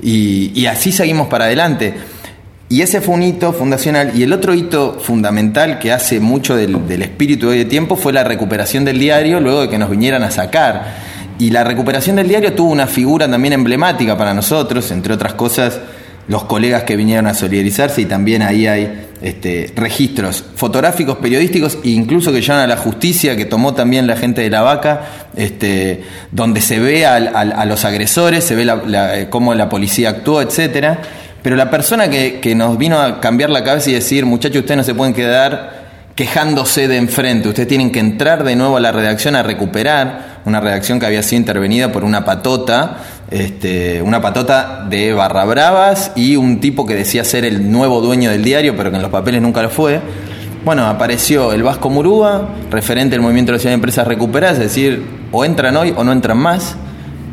Y, 0.00 0.52
y 0.54 0.66
así 0.66 0.92
seguimos 0.92 1.26
para 1.26 1.46
adelante. 1.46 1.94
Y 2.70 2.82
ese 2.82 3.00
fue 3.00 3.14
un 3.14 3.22
hito 3.22 3.52
fundacional. 3.52 4.12
Y 4.14 4.22
el 4.22 4.32
otro 4.32 4.54
hito 4.54 4.98
fundamental 5.00 5.78
que 5.78 5.90
hace 5.90 6.20
mucho 6.20 6.54
del, 6.54 7.02
espíritu 7.02 7.48
de 7.48 7.64
tiempo 7.64 7.96
fue 7.96 8.12
la 8.12 8.24
recuperación 8.24 8.84
del 8.84 8.98
diario 8.98 9.40
luego 9.40 9.62
de 9.62 9.68
que 9.70 9.78
nos 9.78 9.90
vinieran 9.90 10.22
a 10.22 10.30
sacar. 10.30 10.96
Y 11.38 11.50
la 11.50 11.64
recuperación 11.64 12.16
del 12.16 12.28
diario 12.28 12.52
tuvo 12.52 12.70
una 12.70 12.86
figura 12.86 13.30
también 13.30 13.54
emblemática 13.54 14.18
para 14.18 14.34
nosotros, 14.34 14.90
entre 14.90 15.14
otras 15.14 15.34
cosas, 15.34 15.80
los 16.26 16.44
colegas 16.44 16.82
que 16.82 16.96
vinieron 16.96 17.26
a 17.26 17.32
solidarizarse 17.32 18.02
y 18.02 18.04
también 18.04 18.42
ahí 18.42 18.66
hay 18.66 19.06
este, 19.22 19.72
registros 19.74 20.44
fotográficos, 20.54 21.16
periodísticos 21.18 21.78
e 21.82 21.90
incluso 21.90 22.32
que 22.32 22.42
llevan 22.42 22.60
a 22.60 22.66
la 22.66 22.76
justicia, 22.76 23.34
que 23.34 23.46
tomó 23.46 23.72
también 23.72 24.06
la 24.06 24.16
gente 24.16 24.42
de 24.42 24.50
la 24.50 24.60
vaca, 24.60 25.06
este, 25.36 26.02
donde 26.30 26.60
se 26.60 26.80
ve 26.80 27.06
a, 27.06 27.64
los 27.64 27.84
agresores, 27.86 28.44
se 28.44 28.54
ve 28.54 29.26
cómo 29.30 29.54
la 29.54 29.70
policía 29.70 30.10
actuó, 30.10 30.42
etcétera. 30.42 31.00
Pero 31.42 31.56
la 31.56 31.70
persona 31.70 32.08
que, 32.08 32.40
que 32.40 32.54
nos 32.54 32.76
vino 32.78 32.98
a 33.00 33.20
cambiar 33.20 33.50
la 33.50 33.64
cabeza 33.64 33.90
y 33.90 33.94
decir, 33.94 34.26
muchachos, 34.26 34.60
ustedes 34.60 34.76
no 34.76 34.84
se 34.84 34.94
pueden 34.94 35.14
quedar 35.14 35.78
quejándose 36.18 36.88
de 36.88 36.96
enfrente, 36.96 37.48
ustedes 37.48 37.68
tienen 37.68 37.92
que 37.92 38.00
entrar 38.00 38.42
de 38.42 38.56
nuevo 38.56 38.76
a 38.76 38.80
la 38.80 38.90
redacción 38.90 39.36
a 39.36 39.44
recuperar 39.44 40.40
una 40.46 40.60
redacción 40.60 40.98
que 40.98 41.06
había 41.06 41.22
sido 41.22 41.38
intervenida 41.38 41.92
por 41.92 42.02
una 42.02 42.24
patota, 42.24 42.96
este, 43.30 44.02
una 44.02 44.20
patota 44.20 44.84
de 44.90 45.12
barra 45.12 45.44
bravas 45.44 46.10
y 46.16 46.34
un 46.34 46.58
tipo 46.58 46.84
que 46.86 46.96
decía 46.96 47.22
ser 47.22 47.44
el 47.44 47.70
nuevo 47.70 48.00
dueño 48.00 48.32
del 48.32 48.42
diario, 48.42 48.76
pero 48.76 48.90
que 48.90 48.96
en 48.96 49.02
los 49.02 49.12
papeles 49.12 49.40
nunca 49.40 49.62
lo 49.62 49.70
fue. 49.70 50.00
Bueno, 50.64 50.86
apareció 50.86 51.52
el 51.52 51.62
Vasco 51.62 51.88
Murúa, 51.88 52.48
referente 52.68 53.12
del 53.12 53.20
movimiento 53.20 53.56
ciudad 53.56 53.70
de 53.70 53.74
empresas 53.74 54.04
recuperadas, 54.04 54.58
es 54.58 54.64
decir, 54.64 55.06
o 55.30 55.44
entran 55.44 55.76
hoy 55.76 55.94
o 55.96 56.02
no 56.02 56.10
entran 56.10 56.38
más 56.38 56.76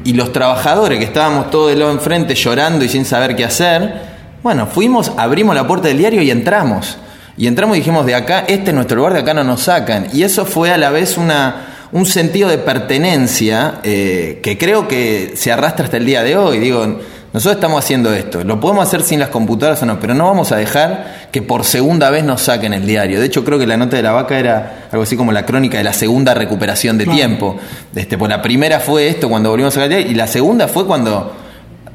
y 0.05 0.13
los 0.13 0.31
trabajadores 0.31 0.99
que 0.99 1.05
estábamos 1.05 1.49
todos 1.49 1.71
de 1.71 1.75
lado 1.75 1.91
enfrente 1.91 2.35
llorando 2.35 2.85
y 2.85 2.89
sin 2.89 3.03
saber 3.05 3.35
qué 3.35 3.43
hacer, 3.43 4.15
bueno, 4.43 4.67
fuimos, 4.67 5.11
abrimos 5.17 5.55
la 5.55 5.67
puerta 5.67 5.87
del 5.87 5.97
diario 5.97 6.21
y 6.21 6.29
entramos. 6.29 6.97
Y 7.35 7.47
entramos 7.47 7.75
y 7.75 7.79
dijimos, 7.79 8.05
de 8.05 8.13
acá, 8.13 8.45
este 8.47 8.69
es 8.69 8.73
nuestro 8.75 8.97
lugar, 8.97 9.13
de 9.13 9.19
acá 9.21 9.33
no 9.33 9.43
nos 9.43 9.63
sacan. 9.63 10.07
Y 10.13 10.21
eso 10.21 10.45
fue 10.45 10.71
a 10.71 10.77
la 10.77 10.91
vez 10.91 11.17
una, 11.17 11.87
un 11.91 12.05
sentido 12.05 12.49
de 12.49 12.59
pertenencia 12.59 13.79
eh, 13.83 14.39
que 14.43 14.59
creo 14.59 14.87
que 14.87 15.33
se 15.35 15.51
arrastra 15.51 15.85
hasta 15.85 15.97
el 15.97 16.05
día 16.05 16.21
de 16.21 16.37
hoy. 16.37 16.59
Digo, 16.59 16.99
nosotros 17.35 17.55
estamos 17.55 17.83
haciendo 17.83 18.13
esto, 18.13 18.45
lo 18.45 18.61
podemos 18.61 18.87
hacer 18.87 19.01
sin 19.01 19.19
las 19.19 19.27
computadoras 19.27 19.83
o 19.83 19.85
no, 19.85 19.99
pero 19.99 20.13
no 20.13 20.23
vamos 20.23 20.53
a 20.53 20.55
dejar 20.55 21.27
que 21.33 21.41
por 21.41 21.65
segunda 21.65 22.09
vez 22.09 22.23
nos 22.23 22.43
saquen 22.43 22.71
el 22.71 22.87
diario. 22.87 23.19
De 23.19 23.25
hecho, 23.25 23.43
creo 23.43 23.59
que 23.59 23.67
la 23.67 23.75
nota 23.75 23.97
de 23.97 24.03
la 24.03 24.13
vaca 24.13 24.39
era 24.39 24.87
algo 24.89 25.03
así 25.03 25.17
como 25.17 25.33
la 25.33 25.45
crónica 25.45 25.77
de 25.77 25.83
la 25.83 25.91
segunda 25.91 26.33
recuperación 26.33 26.97
de 26.97 27.05
tiempo. 27.05 27.57
Este, 27.93 28.17
pues 28.17 28.29
la 28.29 28.41
primera 28.41 28.79
fue 28.79 29.09
esto 29.09 29.27
cuando 29.27 29.49
volvimos 29.49 29.73
a 29.73 29.75
sacar 29.75 29.91
el 29.91 29.97
diario 29.97 30.11
y 30.13 30.15
la 30.15 30.27
segunda 30.27 30.69
fue 30.69 30.85
cuando 30.85 31.33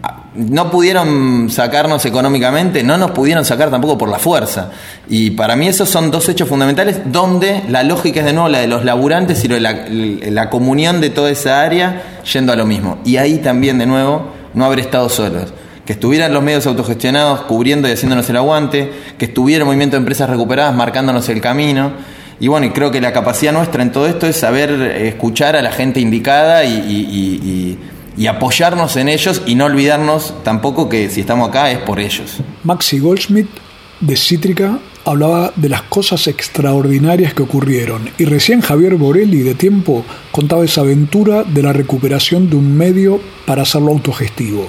ah, 0.02 0.24
no 0.34 0.70
pudieron 0.70 1.48
sacarnos 1.48 2.04
económicamente, 2.04 2.82
no 2.82 2.98
nos 2.98 3.12
pudieron 3.12 3.46
sacar 3.46 3.70
tampoco 3.70 3.96
por 3.96 4.10
la 4.10 4.18
fuerza. 4.18 4.72
Y 5.08 5.30
para 5.30 5.56
mí 5.56 5.68
esos 5.68 5.88
son 5.88 6.10
dos 6.10 6.28
hechos 6.28 6.50
fundamentales 6.50 7.00
donde 7.06 7.62
la 7.66 7.82
lógica 7.82 8.20
es 8.20 8.26
de 8.26 8.34
nuevo 8.34 8.50
la 8.50 8.58
de 8.58 8.66
los 8.66 8.84
laburantes 8.84 9.42
y 9.42 9.48
la, 9.48 9.86
la 9.88 10.50
comunión 10.50 11.00
de 11.00 11.08
toda 11.08 11.30
esa 11.30 11.62
área 11.62 12.20
yendo 12.30 12.52
a 12.52 12.56
lo 12.56 12.66
mismo. 12.66 12.98
Y 13.06 13.16
ahí 13.16 13.38
también 13.38 13.78
de 13.78 13.86
nuevo 13.86 14.38
no 14.54 14.64
haber 14.64 14.80
estado 14.80 15.08
solos. 15.08 15.52
Que 15.84 15.94
estuvieran 15.94 16.32
los 16.32 16.42
medios 16.42 16.66
autogestionados 16.66 17.42
cubriendo 17.42 17.88
y 17.88 17.92
haciéndonos 17.92 18.28
el 18.30 18.36
aguante, 18.36 18.92
que 19.18 19.26
estuviera 19.26 19.62
el 19.62 19.66
movimiento 19.66 19.96
de 19.96 19.98
empresas 19.98 20.30
recuperadas 20.30 20.74
marcándonos 20.74 21.28
el 21.28 21.40
camino. 21.40 21.92
Y 22.38 22.48
bueno, 22.48 22.66
y 22.66 22.70
creo 22.70 22.90
que 22.90 23.00
la 23.00 23.12
capacidad 23.12 23.52
nuestra 23.52 23.82
en 23.82 23.92
todo 23.92 24.06
esto 24.06 24.26
es 24.26 24.36
saber 24.36 24.70
escuchar 24.70 25.56
a 25.56 25.62
la 25.62 25.72
gente 25.72 26.00
indicada 26.00 26.64
y, 26.64 27.78
apoyarnos 28.28 28.96
en 28.96 29.08
ellos 29.08 29.42
y 29.46 29.54
no 29.54 29.64
olvidarnos 29.64 30.34
tampoco 30.44 30.88
que 30.88 31.08
si 31.08 31.20
estamos 31.22 31.48
acá 31.48 31.70
es 31.70 31.78
por 31.78 31.98
ellos. 31.98 32.38
Maxi 32.64 32.98
Goldschmidt 32.98 33.48
de 34.00 34.16
Cítrica 34.16 34.78
hablaba 35.04 35.52
de 35.56 35.68
las 35.68 35.82
cosas 35.82 36.26
extraordinarias 36.26 37.34
que 37.34 37.42
ocurrieron 37.42 38.08
y 38.18 38.24
recién 38.24 38.60
Javier 38.60 38.96
Borelli 38.96 39.42
de 39.42 39.54
tiempo 39.54 40.04
contaba 40.30 40.64
esa 40.64 40.82
aventura 40.82 41.44
de 41.44 41.62
la 41.62 41.72
recuperación 41.72 42.50
de 42.50 42.56
un 42.56 42.76
medio 42.76 43.20
para 43.46 43.62
hacerlo 43.62 43.92
autogestivo. 43.92 44.68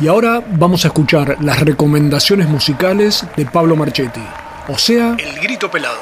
Y 0.00 0.08
ahora 0.08 0.42
vamos 0.50 0.84
a 0.84 0.88
escuchar 0.88 1.36
las 1.40 1.60
recomendaciones 1.60 2.48
musicales 2.48 3.24
de 3.36 3.46
Pablo 3.46 3.76
Marchetti. 3.76 4.24
O 4.70 4.76
sea, 4.76 5.16
el 5.18 5.40
grito 5.40 5.70
pelado. 5.70 5.96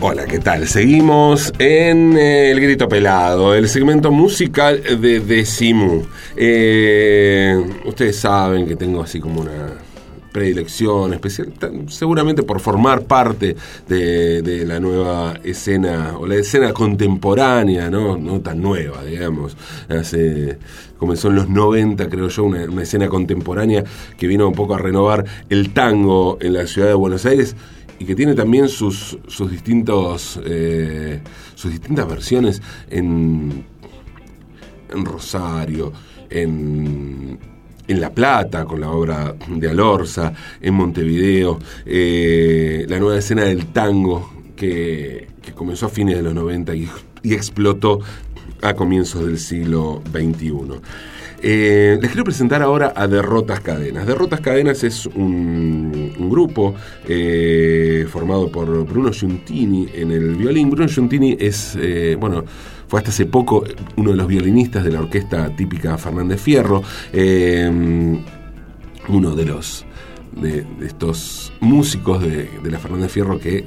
Hola, 0.00 0.26
¿qué 0.26 0.40
tal? 0.40 0.66
Seguimos 0.66 1.52
en 1.60 2.18
eh, 2.18 2.50
El 2.50 2.60
Grito 2.60 2.88
Pelado, 2.88 3.54
el 3.54 3.68
segmento 3.68 4.10
musical 4.10 4.82
de 5.00 5.20
Decimu. 5.20 6.04
Eh, 6.36 7.56
ustedes 7.84 8.18
saben 8.18 8.66
que 8.66 8.74
tengo 8.74 9.02
así 9.04 9.20
como 9.20 9.42
una 9.42 9.74
predilección 10.36 11.14
especial, 11.14 11.50
seguramente 11.88 12.42
por 12.42 12.60
formar 12.60 13.04
parte 13.04 13.56
de, 13.88 14.64
la 14.66 14.78
nueva 14.78 15.32
escena, 15.42 16.14
o 16.18 16.26
la 16.26 16.34
escena 16.34 16.74
contemporánea, 16.74 17.88
¿no? 17.88 18.18
Tan 18.42 18.60
nueva, 18.60 19.02
digamos. 19.02 19.56
Hace, 19.88 20.58
comenzó 20.98 21.28
en 21.28 21.36
los 21.36 21.48
90, 21.48 22.10
creo 22.10 22.28
yo, 22.28 22.44
una, 22.44 22.82
escena 22.82 23.08
contemporánea 23.08 23.82
que 24.18 24.26
vino 24.26 24.46
un 24.46 24.52
poco 24.52 24.74
a 24.74 24.78
renovar 24.78 25.24
el 25.48 25.72
tango 25.72 26.36
en 26.42 26.52
la 26.52 26.66
ciudad 26.66 26.88
de 26.88 26.94
Buenos 26.94 27.24
Aires 27.24 27.56
y 27.98 28.04
que 28.04 28.14
tiene 28.14 28.34
también 28.34 28.68
sus, 28.68 29.16
distintos 29.50 30.38
eh, 30.44 31.22
sus 31.54 31.70
distintas 31.70 32.06
versiones 32.06 32.60
en 32.90 33.64
Rosario, 34.90 35.94
en, 36.28 37.55
en 37.88 38.00
La 38.00 38.10
Plata, 38.10 38.64
con 38.64 38.80
la 38.80 38.90
obra 38.90 39.34
de 39.48 39.68
Alorza, 39.68 40.32
en 40.60 40.74
Montevideo, 40.74 41.58
eh, 41.84 42.86
la 42.88 42.98
nueva 42.98 43.18
escena 43.18 43.44
del 43.44 43.66
tango 43.66 44.30
que, 44.56 45.28
que 45.42 45.52
comenzó 45.52 45.86
a 45.86 45.88
fines 45.88 46.16
de 46.16 46.22
los 46.22 46.34
90 46.34 46.74
y, 46.74 46.88
explotó 47.24 47.98
a 48.62 48.74
comienzos 48.74 49.26
del 49.26 49.38
siglo 49.38 50.00
XXI. 50.12 50.80
Eh, 51.42 51.98
les 52.00 52.10
quiero 52.10 52.24
presentar 52.24 52.62
ahora 52.62 52.92
a 52.94 53.08
Derrotas 53.08 53.60
Cadenas. 53.60 54.06
Derrotas 54.06 54.40
Cadenas 54.40 54.84
es 54.84 55.06
un, 55.06 56.14
grupo 56.30 56.74
eh, 57.06 58.06
formado 58.08 58.50
por 58.50 58.86
Bruno 58.86 59.10
Giuntini 59.10 59.88
en 59.92 60.12
el 60.12 60.36
violín. 60.36 60.70
Bruno 60.70 60.88
Giuntini 60.88 61.36
es, 61.38 61.76
bueno, 62.18 62.44
fue 62.88 63.00
hasta 63.00 63.10
hace 63.10 63.26
poco 63.26 63.64
uno 63.96 64.10
de 64.10 64.16
los 64.16 64.26
violinistas 64.26 64.84
de 64.84 64.92
la 64.92 65.00
orquesta 65.00 65.54
típica 65.54 65.98
Fernández 65.98 66.40
Fierro. 66.40 66.82
eh, 67.12 68.18
uno 69.08 69.36
de 69.36 69.44
los 69.44 69.84
de, 70.32 70.66
de 70.78 70.86
estos 70.86 71.52
músicos 71.60 72.20
de, 72.22 72.50
de 72.62 72.70
la 72.70 72.78
Fernández 72.78 73.12
Fierro 73.12 73.38
que 73.38 73.64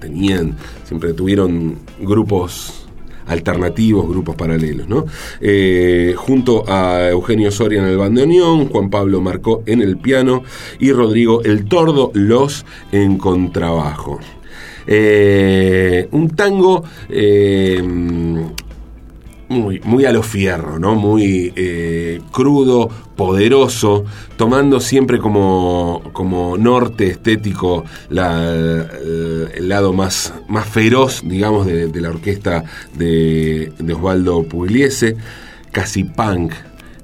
tenían, 0.00 0.56
siempre 0.84 1.12
tuvieron 1.12 1.78
grupos 2.00 2.86
alternativos, 3.26 4.08
grupos 4.08 4.34
paralelos, 4.34 4.88
¿no? 4.88 5.06
Eh, 5.40 6.14
junto 6.16 6.64
a 6.68 7.08
Eugenio 7.08 7.52
Soria 7.52 7.80
en 7.80 7.88
el 7.88 7.96
bandoneón, 7.96 8.68
Juan 8.68 8.90
Pablo 8.90 9.20
Marcó 9.20 9.62
en 9.66 9.80
el 9.80 9.96
piano 9.96 10.42
y 10.80 10.92
Rodrigo 10.92 11.42
El 11.44 11.66
Tordo 11.66 12.10
Los 12.14 12.66
en 12.90 13.18
contrabajo. 13.18 14.18
Eh, 14.86 16.08
un 16.10 16.30
tango 16.30 16.84
eh, 17.08 17.80
muy, 19.48 19.80
muy 19.84 20.04
a 20.04 20.12
lo 20.12 20.22
fierro, 20.22 20.78
¿no? 20.78 20.94
Muy 20.94 21.52
eh, 21.54 22.20
crudo, 22.30 22.88
poderoso, 23.16 24.04
tomando 24.36 24.80
siempre 24.80 25.18
como, 25.18 26.02
como 26.12 26.56
norte 26.56 27.08
estético 27.08 27.84
el, 28.10 29.68
lado 29.68 29.92
más, 29.92 30.34
más 30.48 30.66
feroz, 30.66 31.22
digamos, 31.24 31.66
de, 31.66 31.88
de 31.88 32.00
la 32.00 32.10
orquesta 32.10 32.64
de, 32.94 33.72
de 33.78 33.92
Osvaldo 33.92 34.42
Pugliese, 34.44 35.16
casi 35.70 36.04
punk 36.04 36.52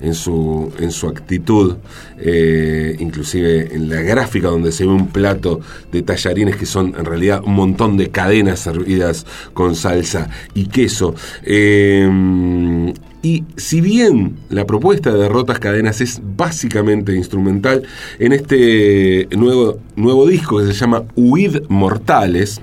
en 0.01 0.15
su, 0.15 0.73
en 0.79 0.91
su 0.91 1.09
actitud, 1.09 1.77
eh, 2.19 2.97
inclusive 3.01 3.75
en 3.75 3.89
la 3.89 4.01
gráfica 4.03 4.49
donde 4.49 4.73
se 4.73 4.85
ve 4.87 4.93
un 4.93 5.09
plato 5.09 5.61
de 5.93 6.03
tallarines 6.03 6.57
que 6.57 6.67
son 6.67 6.95
en 6.99 7.05
realidad 7.05 7.43
un 7.45 7.55
montón 7.55 7.97
de 7.97 8.11
cadenas 8.11 8.61
servidas 8.61 9.27
con 9.55 9.75
salsa 9.75 10.29
y 10.55 10.67
queso. 10.67 11.15
Eh, 11.45 12.93
y 13.21 13.45
si 13.57 13.81
bien 13.81 14.37
la 14.49 14.65
propuesta 14.65 15.11
de 15.13 15.19
Derrotas 15.19 15.59
Cadenas 15.59 16.01
es 16.01 16.21
básicamente 16.37 17.15
instrumental, 17.17 17.83
en 18.21 18.33
este 18.33 19.27
nuevo, 19.37 19.79
nuevo 19.97 20.27
disco 20.29 20.59
que 20.59 20.67
se 20.67 20.73
llama 20.73 21.03
Huid 21.17 21.63
Mortales, 21.69 22.61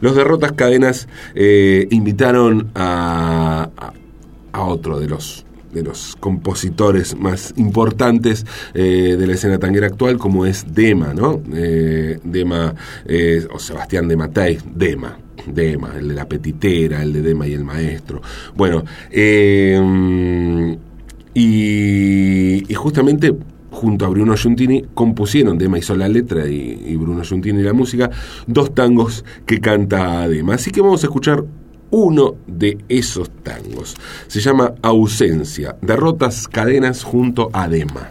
los 0.00 0.16
Derrotas 0.16 0.52
Cadenas 0.52 1.06
eh, 1.34 1.86
invitaron 1.90 2.70
a- 2.74 3.68
a 4.52 4.62
otro 4.64 4.98
de 4.98 5.06
los 5.08 5.44
de 5.72 5.82
los 5.82 6.16
compositores 6.18 7.16
más 7.16 7.54
importantes 7.56 8.44
eh, 8.74 9.16
de 9.18 9.26
la 9.26 9.34
escena 9.34 9.58
tanguera 9.58 9.86
actual, 9.86 10.18
como 10.18 10.46
es 10.46 10.66
Dema, 10.74 11.14
¿no? 11.14 11.42
Eh, 11.54 12.18
Dema, 12.24 12.74
eh, 13.06 13.46
o 13.52 13.58
Sebastián 13.58 14.08
de 14.08 14.16
Matei, 14.16 14.58
Dema. 14.74 15.18
Dema, 15.46 15.94
el 15.98 16.08
de 16.08 16.14
la 16.14 16.28
petitera, 16.28 17.02
el 17.02 17.14
de 17.14 17.22
Dema 17.22 17.46
y 17.46 17.54
el 17.54 17.64
maestro. 17.64 18.20
Bueno, 18.54 18.84
y, 19.10 19.82
y 21.34 22.74
justamente 22.74 23.34
junto 23.70 24.04
a 24.04 24.08
Bruno 24.08 24.36
Giuntini 24.36 24.84
compusieron, 24.92 25.56
Dema 25.56 25.78
hizo 25.78 25.96
la 25.96 26.08
letra 26.08 26.46
y, 26.46 26.82
y 26.86 26.96
Bruno 26.96 27.22
Giuntini 27.22 27.62
la 27.62 27.72
música, 27.72 28.10
dos 28.46 28.74
tangos 28.74 29.24
que 29.46 29.60
canta 29.60 30.28
Dema. 30.28 30.56
Así 30.56 30.70
que 30.70 30.82
vamos 30.82 31.02
a 31.04 31.06
escuchar 31.06 31.44
uno 31.90 32.36
de 32.46 32.78
esos 32.88 33.30
tangos. 33.42 33.96
Se 34.26 34.40
llama 34.40 34.74
Ausencia, 34.82 35.76
derrotas 35.80 36.48
cadenas 36.48 37.02
junto 37.02 37.50
a 37.52 37.68
Dema. 37.68 38.10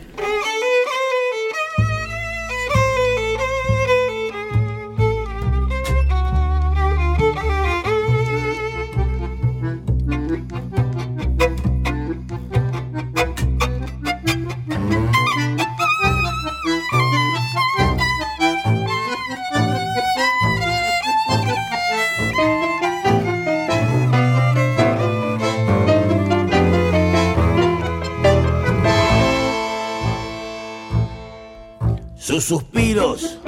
Sus 32.29 32.43
suspiros, 32.43 33.39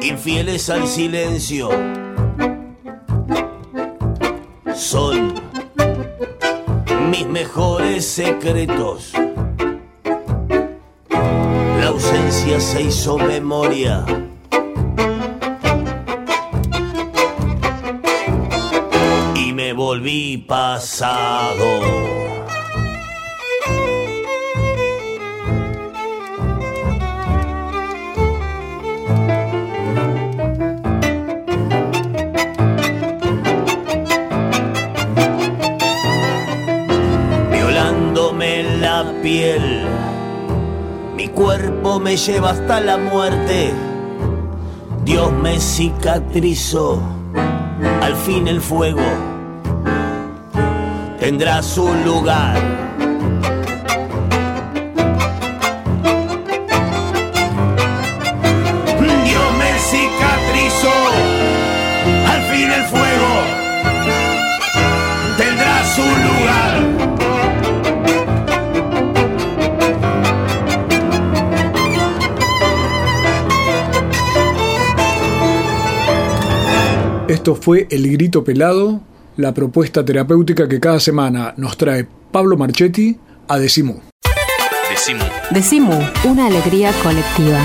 infieles 0.00 0.70
al 0.70 0.88
silencio, 0.88 1.68
son 4.74 5.34
mis 7.10 7.26
mejores 7.26 8.06
secretos. 8.06 9.12
La 11.10 11.88
ausencia 11.88 12.58
se 12.58 12.84
hizo 12.84 13.18
memoria. 13.18 14.06
Y 19.36 19.52
me 19.52 19.74
volví 19.74 20.38
pasado. 20.38 22.13
Me 42.04 42.18
lleva 42.18 42.50
hasta 42.50 42.80
la 42.80 42.98
muerte. 42.98 43.72
Dios 45.06 45.32
me 45.32 45.58
cicatrizó, 45.58 47.00
al 48.02 48.14
fin 48.14 48.46
el 48.46 48.60
fuego 48.60 49.00
tendrá 51.18 51.62
su 51.62 51.88
lugar. 52.04 52.83
Esto 77.44 77.56
fue 77.56 77.86
El 77.90 78.10
Grito 78.10 78.42
Pelado, 78.42 79.02
la 79.36 79.52
propuesta 79.52 80.02
terapéutica 80.02 80.66
que 80.66 80.80
cada 80.80 80.98
semana 80.98 81.52
nos 81.58 81.76
trae 81.76 82.08
Pablo 82.32 82.56
Marchetti 82.56 83.18
a 83.48 83.58
Decimú. 83.58 84.00
Decimu. 84.88 85.24
Decimu, 85.50 85.92
una 86.24 86.46
alegría 86.46 86.90
colectiva. 87.02 87.60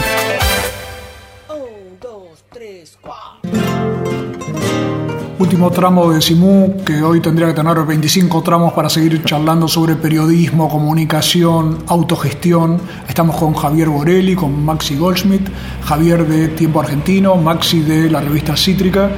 Último 5.40 5.72
tramo 5.72 6.10
de 6.10 6.16
Decimú, 6.16 6.84
que 6.86 7.02
hoy 7.02 7.22
tendría 7.22 7.48
que 7.48 7.54
tener 7.54 7.78
25 7.78 8.44
tramos 8.44 8.74
para 8.74 8.90
seguir 8.90 9.24
charlando 9.24 9.70
sobre 9.70 9.96
periodismo, 9.96 10.68
comunicación, 10.68 11.78
autogestión. 11.88 12.82
Estamos 13.08 13.38
con 13.38 13.54
Javier 13.54 13.88
Borelli, 13.88 14.36
con 14.36 14.62
Maxi 14.66 14.98
Goldschmidt, 14.98 15.48
Javier 15.86 16.28
de 16.28 16.50
Tiempo 16.50 16.82
Argentino, 16.82 17.38
Maxi 17.38 17.80
de 17.80 18.10
la 18.10 18.20
revista 18.20 18.58
Cítrica 18.58 19.10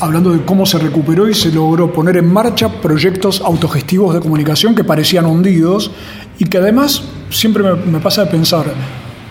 hablando 0.00 0.30
de 0.30 0.44
cómo 0.44 0.66
se 0.66 0.78
recuperó 0.78 1.28
y 1.28 1.34
se 1.34 1.50
logró 1.50 1.92
poner 1.92 2.16
en 2.16 2.32
marcha 2.32 2.68
proyectos 2.80 3.40
autogestivos 3.40 4.14
de 4.14 4.20
comunicación 4.20 4.74
que 4.74 4.84
parecían 4.84 5.26
hundidos 5.26 5.90
y 6.38 6.44
que 6.44 6.58
además 6.58 7.02
siempre 7.30 7.62
me, 7.62 8.00
pasa 8.00 8.24
de 8.24 8.30
pensar, 8.30 8.66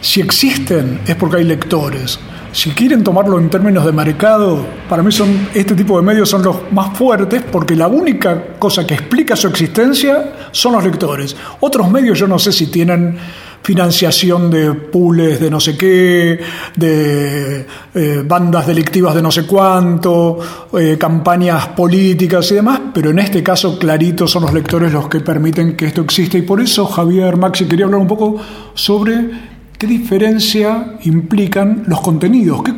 si 0.02 0.22
existen 0.22 1.02
es 1.06 1.16
porque 1.16 1.38
hay 1.38 1.44
lectores. 1.44 2.20
Si 2.52 2.72
quieren 2.72 3.04
tomarlo 3.04 3.38
en 3.38 3.50
términos 3.50 3.86
de 3.86 3.92
mercado, 3.92 4.66
para 4.88 5.04
mí 5.04 5.12
son 5.12 5.50
este 5.54 5.76
tipo 5.76 5.98
de 5.98 6.04
medios 6.04 6.30
son 6.30 6.42
los 6.42 6.72
más 6.72 6.98
fuertes 6.98 7.44
porque 7.52 7.76
la 7.76 7.88
única 7.88 8.56
cosa 8.58 8.88
que 8.88 8.94
explica 8.94 9.36
su 9.36 9.48
existencia 9.50 10.34
son 10.52 10.74
los 10.74 10.84
lectores. 10.84 11.36
Otros 11.60 11.92
medios 11.92 12.18
yo 12.18 12.28
no 12.28 12.40
sé 12.40 12.54
si 12.54 12.68
tienen 12.68 13.18
financiación 13.66 14.52
de 14.52 14.74
pools 14.74 15.40
de 15.40 15.50
no 15.50 15.60
sé 15.60 15.76
qué, 15.76 16.40
de 16.76 17.66
eh, 17.96 18.24
bandas 18.24 18.68
delictivas 18.68 19.16
de 19.16 19.24
no 19.24 19.32
sé 19.32 19.48
cuánto, 19.48 20.38
eh, 20.78 20.98
campañas 21.00 21.70
políticas 21.70 22.52
y 22.52 22.56
demás, 22.56 22.80
pero 22.94 23.10
en 23.10 23.18
este 23.18 23.42
caso 23.42 23.80
clarito 23.80 24.28
son 24.28 24.44
los 24.44 24.54
lectores 24.54 24.94
los 24.94 25.10
que 25.10 25.20
permiten 25.20 25.76
que 25.76 25.88
esto 25.88 26.02
exista 26.02 26.38
y 26.38 26.44
por 26.44 26.62
eso 26.62 26.86
Javier 26.86 27.38
Maxi 27.38 27.66
quería 27.66 27.86
hablar 27.86 28.02
un 28.02 28.08
poco 28.08 28.36
sobre 28.76 29.32
qué 29.80 29.88
diferencia 29.88 30.98
implican 31.02 31.86
los 31.88 32.02
contenidos, 32.02 32.62
¿Qué 32.62 32.72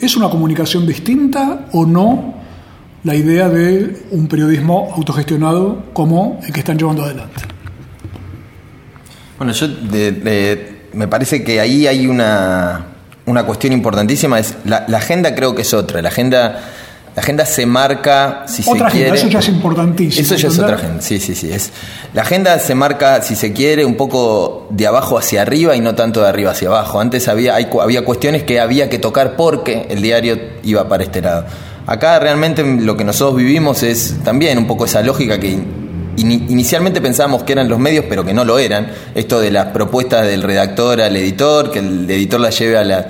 ¿es 0.00 0.16
una 0.16 0.30
comunicación 0.30 0.86
distinta 0.86 1.66
o 1.72 1.84
no 1.84 2.34
la 3.02 3.16
idea 3.16 3.48
de 3.48 4.06
un 4.12 4.28
periodismo 4.28 4.92
autogestionado 4.94 5.86
como 5.92 6.38
el 6.46 6.52
que 6.52 6.60
están 6.60 6.78
llevando 6.78 7.02
adelante? 7.02 7.57
Bueno, 9.38 9.52
yo 9.52 9.68
de, 9.68 10.12
de, 10.12 10.80
me 10.92 11.06
parece 11.06 11.44
que 11.44 11.60
ahí 11.60 11.86
hay 11.86 12.06
una, 12.08 12.86
una 13.26 13.44
cuestión 13.44 13.72
importantísima. 13.72 14.38
Es 14.40 14.56
la, 14.64 14.84
la, 14.88 14.98
agenda 14.98 15.34
creo 15.34 15.54
que 15.54 15.62
es 15.62 15.72
otra. 15.72 16.02
La 16.02 16.08
agenda, 16.08 16.60
la 17.14 17.22
agenda 17.22 17.46
se 17.46 17.64
marca, 17.64 18.44
si 18.48 18.62
otra 18.62 18.72
se 18.72 18.84
agenda, 18.84 18.90
quiere. 18.90 19.16
Eso 19.16 19.28
ya 19.28 19.38
es 19.38 19.48
importantísimo. 19.48 20.22
Eso 20.22 20.34
ya 20.34 20.48
es 20.48 20.58
otra 20.58 20.74
agenda, 20.74 21.00
sí, 21.00 21.20
sí, 21.20 21.36
sí. 21.36 21.52
Es, 21.52 21.70
la 22.14 22.22
agenda 22.22 22.58
se 22.58 22.74
marca, 22.74 23.22
si 23.22 23.36
se 23.36 23.52
quiere, 23.52 23.84
un 23.84 23.96
poco 23.96 24.66
de 24.70 24.88
abajo 24.88 25.16
hacia 25.16 25.42
arriba 25.42 25.76
y 25.76 25.80
no 25.80 25.94
tanto 25.94 26.22
de 26.22 26.28
arriba 26.28 26.50
hacia 26.50 26.68
abajo. 26.68 27.00
Antes 27.00 27.28
había, 27.28 27.54
hay, 27.54 27.68
había 27.80 28.04
cuestiones 28.04 28.42
que 28.42 28.58
había 28.58 28.90
que 28.90 28.98
tocar 28.98 29.36
porque 29.36 29.86
el 29.88 30.02
diario 30.02 30.36
iba 30.64 30.88
para 30.88 31.04
este 31.04 31.22
lado. 31.22 31.46
Acá 31.86 32.18
realmente 32.18 32.62
lo 32.64 32.96
que 32.96 33.04
nosotros 33.04 33.36
vivimos 33.36 33.82
es 33.82 34.16
también 34.22 34.58
un 34.58 34.66
poco 34.66 34.84
esa 34.84 35.00
lógica 35.00 35.38
que 35.40 35.58
inicialmente 36.20 37.00
pensábamos 37.00 37.42
que 37.44 37.52
eran 37.52 37.68
los 37.68 37.78
medios, 37.78 38.04
pero 38.08 38.24
que 38.24 38.34
no 38.34 38.44
lo 38.44 38.58
eran. 38.58 38.90
Esto 39.14 39.40
de 39.40 39.50
las 39.50 39.66
propuestas 39.66 40.26
del 40.26 40.42
redactor 40.42 41.00
al 41.00 41.16
editor, 41.16 41.70
que 41.70 41.78
el 41.78 42.10
editor 42.10 42.40
las 42.40 42.58
lleve 42.58 42.76
a, 42.78 42.84
la, 42.84 43.08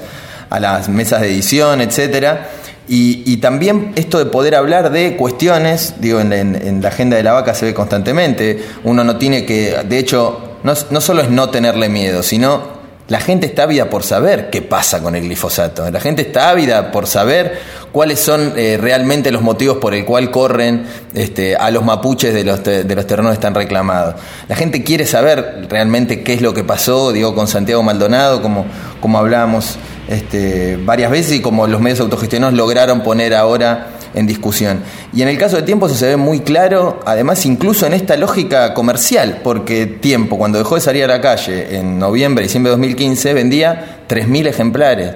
a 0.50 0.60
las 0.60 0.88
mesas 0.88 1.20
de 1.20 1.28
edición, 1.28 1.80
etcétera. 1.80 2.48
Y, 2.90 3.36
también 3.36 3.92
esto 3.96 4.18
de 4.18 4.24
poder 4.24 4.54
hablar 4.54 4.90
de 4.90 5.14
cuestiones, 5.16 5.96
digo, 6.00 6.20
en, 6.20 6.32
en, 6.32 6.54
en, 6.56 6.80
la 6.80 6.88
agenda 6.88 7.18
de 7.18 7.22
la 7.22 7.34
vaca 7.34 7.54
se 7.54 7.66
ve 7.66 7.74
constantemente. 7.74 8.64
Uno 8.84 9.04
no 9.04 9.16
tiene 9.18 9.44
que, 9.44 9.76
de 9.86 9.98
hecho, 9.98 10.56
no 10.62 11.00
solo 11.02 11.20
es 11.20 11.28
no 11.28 11.50
tenerle 11.50 11.90
miedo, 11.90 12.22
sino 12.22 12.77
la 13.08 13.20
gente 13.20 13.46
está 13.46 13.62
ávida 13.62 13.88
por 13.88 14.02
saber 14.02 14.50
qué 14.50 14.60
pasa 14.60 15.02
con 15.02 15.16
el 15.16 15.24
glifosato. 15.24 15.90
La 15.90 15.98
gente 15.98 16.22
está 16.22 16.50
ávida 16.50 16.92
por 16.92 17.06
saber 17.06 17.58
cuáles 17.90 18.20
son 18.20 18.52
eh, 18.54 18.78
realmente 18.78 19.30
los 19.30 19.40
motivos 19.40 19.78
por 19.78 19.94
el 19.94 20.04
cual 20.04 20.30
corren 20.30 20.84
este, 21.14 21.56
a 21.56 21.70
los 21.70 21.84
mapuches 21.84 22.34
de 22.34 22.44
los, 22.44 22.62
terrenos 22.62 23.30
que 23.30 23.34
están 23.34 23.54
reclamados. 23.54 24.16
La 24.46 24.56
gente 24.56 24.84
quiere 24.84 25.06
saber 25.06 25.66
realmente 25.70 26.22
qué 26.22 26.34
es 26.34 26.42
lo 26.42 26.52
que 26.52 26.64
pasó, 26.64 27.10
digo, 27.12 27.34
con 27.34 27.48
Santiago 27.48 27.82
Maldonado, 27.82 28.42
como, 28.42 28.66
como 29.00 29.18
hablábamos 29.18 29.78
este, 30.08 30.76
varias 30.76 31.10
veces 31.10 31.32
y 31.32 31.40
como 31.40 31.66
los 31.66 31.80
medios 31.80 32.00
autogestionados 32.00 32.54
lograron 32.54 33.02
poner 33.02 33.34
ahora 33.34 33.97
en 34.14 34.26
discusión. 34.26 34.80
Y 35.12 35.22
en 35.22 35.28
el 35.28 35.38
caso 35.38 35.56
de 35.56 35.62
Tiempo 35.62 35.86
eso 35.86 35.96
se 35.96 36.06
ve 36.06 36.16
muy 36.16 36.40
claro, 36.40 37.00
además 37.04 37.44
incluso 37.46 37.86
en 37.86 37.94
esta 37.94 38.16
lógica 38.16 38.74
comercial, 38.74 39.40
porque 39.42 39.86
Tiempo, 39.86 40.38
cuando 40.38 40.58
dejó 40.58 40.74
de 40.74 40.80
salir 40.80 41.04
a 41.04 41.08
la 41.08 41.20
calle 41.20 41.76
en 41.76 41.98
noviembre, 41.98 42.44
diciembre 42.44 42.70
de 42.70 42.76
2015, 42.76 43.34
vendía 43.34 44.04
3.000 44.08 44.46
ejemplares. 44.46 45.12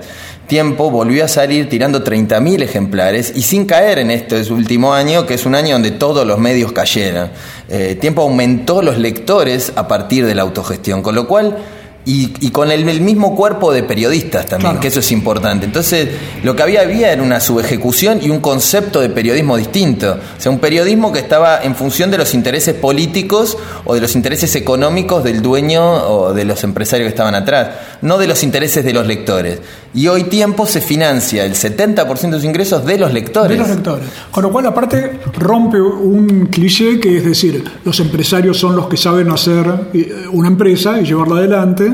Tiempo 0.47 0.91
volvió 0.91 1.25
a 1.25 1.29
salir 1.29 1.69
tirando 1.69 2.05
30.000 2.05 2.63
ejemplares 2.63 3.33
y 3.35 3.43
sin 3.43 3.65
caer 3.65 3.99
en 3.99 4.11
este 4.11 4.53
último 4.53 4.93
año, 4.93 5.25
que 5.25 5.35
es 5.35 5.47
un 5.47 5.55
año 5.55 5.75
donde 5.75 5.93
todos 5.93 6.27
los 6.27 6.39
medios 6.39 6.73
cayeron. 6.73 7.31
Eh, 7.69 7.97
Tiempo 8.01 8.23
aumentó 8.23 8.83
los 8.83 8.99
lectores 8.99 9.73
a 9.77 9.89
partir 9.89 10.27
de 10.27 10.35
la 10.35 10.43
autogestión, 10.43 11.01
con 11.01 11.15
lo 11.15 11.27
cual 11.27 11.57
y, 12.05 12.35
y, 12.41 12.51
con 12.51 12.71
el, 12.73 12.88
el, 12.88 13.01
mismo 13.01 13.37
cuerpo 13.37 13.73
de 13.73 13.85
periodistas 13.85 14.47
también, 14.47 14.73
claro. 14.73 14.81
que 14.81 14.88
eso 14.88 14.99
es 14.99 15.12
importante. 15.12 15.67
Entonces, 15.67 16.09
lo 16.43 16.57
que 16.57 16.62
había 16.65 16.81
había 16.81 17.12
era 17.12 17.23
una 17.23 17.38
subejecución 17.38 18.19
y 18.21 18.31
un 18.31 18.41
concepto 18.41 19.01
de 19.01 19.09
periodismo 19.09 19.57
distinto. 19.57 20.19
O 20.37 20.41
sea, 20.41 20.51
un 20.51 20.59
periodismo 20.59 21.12
que 21.12 21.21
estaba 21.21 21.62
en 21.62 21.77
función 21.77 22.11
de 22.11 22.19
los 22.19 22.35
intereses 22.35 22.75
políticos 22.75 23.57
o 23.85 23.95
de 23.95 24.01
los 24.01 24.17
intereses 24.17 24.55
económicos 24.57 25.23
del 25.23 25.43
dueño 25.43 25.83
o 25.83 26.35
de 26.35 26.45
los 26.45 26.65
empresarios 26.65 27.07
que 27.07 27.11
estaban 27.11 27.37
atrás, 27.37 27.69
no 28.03 28.19
de 28.19 28.27
los 28.27 28.43
intereses 28.43 28.85
de 28.85 28.93
los 28.93 29.07
lectores. 29.07 29.61
Y 29.95 30.09
hoy 30.09 30.25
tiempo 30.25 30.67
se 30.67 30.81
financia 30.81 31.45
el 31.45 31.55
70% 31.55 32.31
de 32.31 32.37
sus 32.37 32.45
ingresos 32.45 32.85
de 32.85 32.99
los 32.99 33.12
lectores. 33.12 33.51
De 33.51 33.59
los 33.59 33.69
lectores. 33.69 34.09
Con 34.31 34.43
lo 34.43 34.51
cual, 34.51 34.67
aparte, 34.67 35.21
rompe 35.38 35.81
un 35.81 36.47
cliché 36.47 36.99
que 36.99 37.19
es 37.19 37.25
decir, 37.25 37.62
los 37.85 38.01
empresarios 38.01 38.59
son 38.59 38.75
los 38.75 38.88
que 38.88 38.97
saben 38.97 39.31
hacer 39.31 39.67
una 40.33 40.49
empresa 40.49 41.01
y 41.01 41.05
llevarla 41.05 41.37
adelante 41.37 41.93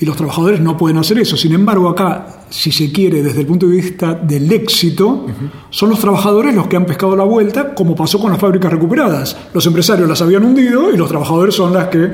y 0.00 0.06
los 0.06 0.16
trabajadores 0.16 0.60
no 0.60 0.76
pueden 0.76 0.98
hacer 0.98 1.18
eso. 1.18 1.36
Sin 1.36 1.52
embargo, 1.52 1.88
acá, 1.88 2.44
si 2.50 2.70
se 2.70 2.92
quiere, 2.92 3.22
desde 3.22 3.40
el 3.40 3.46
punto 3.46 3.66
de 3.66 3.76
vista 3.76 4.14
del 4.14 4.50
éxito, 4.52 5.08
uh 5.08 5.26
-huh. 5.26 5.50
son 5.70 5.90
los 5.90 5.98
trabajadores 5.98 6.54
los 6.54 6.68
que 6.68 6.76
han 6.76 6.86
pescado 6.86 7.16
la 7.16 7.24
vuelta, 7.24 7.74
como 7.74 7.96
pasó 7.96 8.18
con 8.20 8.30
las 8.30 8.40
fábricas 8.40 8.72
recuperadas. 8.72 9.36
Los 9.52 9.66
empresarios 9.66 10.08
las 10.08 10.22
habían 10.22 10.44
hundido 10.44 10.92
y 10.92 10.96
los 10.96 11.08
trabajadores 11.08 11.54
son 11.54 11.74
las 11.74 11.88
que 11.88 12.12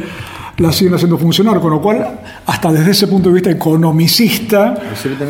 la 0.59 0.73
siguen 0.73 0.95
haciendo 0.95 1.19
funcionar, 1.19 1.61
con 1.61 1.71
lo 1.71 1.81
cual, 1.83 2.21
hasta 2.47 2.73
desde 2.73 2.93
ese 2.93 3.07
punto 3.09 3.29
de 3.29 3.35
vista 3.35 3.51
economicista, 3.51 4.75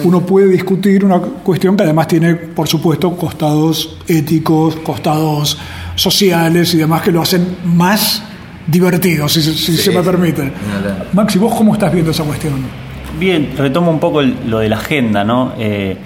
uno 0.04 0.20
puede 0.20 0.48
discutir 0.48 1.04
una 1.04 1.18
cuestión 1.18 1.76
que 1.76 1.82
además 1.82 2.08
tiene, 2.08 2.34
por 2.34 2.68
supuesto, 2.68 3.16
costados 3.16 3.96
éticos, 4.06 4.76
costados 4.76 5.58
sociales 5.94 6.74
y 6.74 6.76
demás 6.76 7.02
que 7.02 7.10
lo 7.10 7.22
hacen 7.22 7.56
más 7.64 8.22
divertido, 8.66 9.28
si, 9.28 9.42
si 9.42 9.76
se 9.76 9.90
me 9.90 10.02
permite. 10.02 10.50
Maxi, 11.12 11.38
¿vos 11.38 11.54
cómo 11.54 11.74
estás 11.74 11.92
viendo 11.92 12.10
esa 12.10 12.24
cuestión? 12.24 12.54
Bien, 13.18 13.52
retomo 13.56 13.90
un 13.90 14.00
poco 14.00 14.22
lo 14.22 14.58
de 14.58 14.68
la 14.68 14.76
agenda, 14.76 15.24
¿no? 15.24 15.52
Eh, 15.58 15.96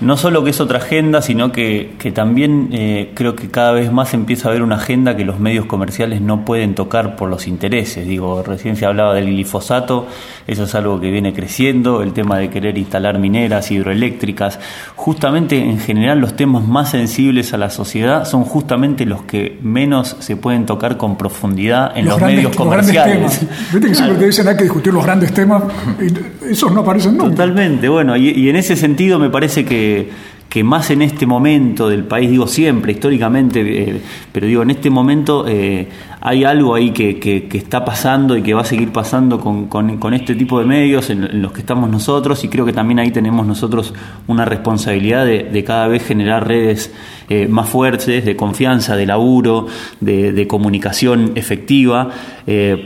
no 0.00 0.16
solo 0.16 0.44
que 0.44 0.50
es 0.50 0.60
otra 0.60 0.78
agenda, 0.78 1.22
sino 1.22 1.50
que, 1.50 1.94
que 1.98 2.12
también 2.12 2.68
eh, 2.72 3.10
creo 3.14 3.34
que 3.34 3.48
cada 3.48 3.72
vez 3.72 3.92
más 3.92 4.14
empieza 4.14 4.48
a 4.48 4.50
haber 4.50 4.62
una 4.62 4.76
agenda 4.76 5.16
que 5.16 5.24
los 5.24 5.40
medios 5.40 5.66
comerciales 5.66 6.20
no 6.20 6.44
pueden 6.44 6.74
tocar 6.74 7.16
por 7.16 7.28
los 7.28 7.48
intereses. 7.48 8.06
Digo, 8.06 8.42
recién 8.42 8.76
se 8.76 8.86
hablaba 8.86 9.14
del 9.14 9.26
glifosato, 9.26 10.06
eso 10.46 10.64
es 10.64 10.74
algo 10.74 11.00
que 11.00 11.10
viene 11.10 11.32
creciendo, 11.32 12.02
el 12.02 12.12
tema 12.12 12.38
de 12.38 12.48
querer 12.48 12.78
instalar 12.78 13.18
mineras 13.18 13.70
hidroeléctricas. 13.70 14.60
Justamente 14.94 15.58
en 15.58 15.80
general 15.80 16.20
los 16.20 16.36
temas 16.36 16.66
más 16.66 16.90
sensibles 16.90 17.52
a 17.52 17.58
la 17.58 17.70
sociedad 17.70 18.24
son 18.24 18.44
justamente 18.44 19.04
los 19.04 19.22
que 19.22 19.58
menos 19.62 20.16
se 20.20 20.36
pueden 20.36 20.64
tocar 20.64 20.96
con 20.96 21.16
profundidad 21.16 21.96
en 21.96 22.06
los, 22.06 22.20
medios 22.20 22.54
comerciales. 22.54 23.20
Los 23.20 23.38
temas. 23.38 23.72
Viste 23.72 23.88
que 23.88 23.94
siempre 23.94 24.18
te 24.18 24.26
dicen 24.26 24.48
hay 24.48 24.56
que 24.56 24.62
discutir 24.62 24.92
los 24.92 25.04
grandes 25.04 25.32
temas, 25.32 25.64
y 26.00 26.52
esos 26.52 26.72
no 26.72 26.80
aparecen 26.82 27.16
nunca. 27.16 27.30
Totalmente, 27.30 27.88
bueno, 27.88 28.16
y, 28.16 28.30
y 28.30 28.48
en 28.48 28.56
ese 28.56 28.76
sentido 28.76 29.18
me 29.18 29.30
parece 29.30 29.64
que 29.64 29.87
porque 29.88 30.10
que, 30.48 30.64
más 30.64 30.90
en 30.90 31.02
este 31.02 31.26
momento 31.26 31.88
del 31.88 32.04
país, 32.04 32.30
digo 32.30 32.46
siempre, 32.46 32.92
históricamente, 32.92 33.60
eh, 33.60 34.00
pero 34.32 34.46
digo, 34.46 34.62
en 34.62 34.70
este 34.70 34.88
momento 34.88 35.44
eh, 35.46 35.88
hay 36.20 36.44
algo 36.44 36.74
ahí 36.74 36.90
que, 36.90 37.18
que, 37.18 37.58
está 37.58 37.84
pasando 37.84 38.36
y 38.36 38.42
que 38.42 38.54
va 38.54 38.62
a 38.62 38.64
seguir 38.64 38.90
pasando 38.90 39.38
con, 39.40 39.66
con, 39.66 40.14
este 40.14 40.34
tipo 40.34 40.58
de 40.58 40.64
medios 40.64 41.10
en, 41.10 41.42
los 41.42 41.52
que 41.52 41.60
estamos 41.60 41.90
nosotros 41.90 42.42
y 42.44 42.48
creo 42.48 42.64
que 42.64 42.72
también 42.72 42.98
ahí 42.98 43.10
tenemos 43.10 43.46
nosotros 43.46 43.92
una 44.26 44.44
responsabilidad 44.44 45.26
de, 45.26 45.64
cada 45.64 45.86
vez 45.86 46.04
generar 46.04 46.48
redes 46.48 46.92
eh, 47.28 47.46
más 47.46 47.68
fuertes, 47.68 48.24
de 48.24 48.36
confianza, 48.36 48.96
de 48.96 49.06
laburo, 49.06 49.66
de, 50.00 50.46
comunicación 50.48 51.32
efectiva, 51.34 52.08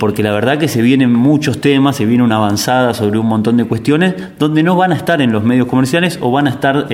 porque 0.00 0.24
la 0.24 0.32
verdad 0.32 0.58
que 0.58 0.66
se 0.66 0.82
vienen 0.82 1.12
muchos 1.12 1.60
temas, 1.60 1.96
se 1.96 2.04
viene 2.06 2.24
una 2.24 2.36
avanzada 2.36 2.92
sobre 2.92 3.20
un 3.20 3.26
montón 3.26 3.56
de 3.56 3.64
cuestiones 3.64 4.14
donde 4.38 4.64
no 4.64 4.74
van 4.74 4.90
a 4.90 4.96
estar 4.96 5.22
en 5.22 5.30
los 5.30 5.44
medios 5.44 5.68
comerciales 5.68 6.18
o 6.20 6.32
van 6.32 6.48
a 6.48 6.50
estar 6.50 6.88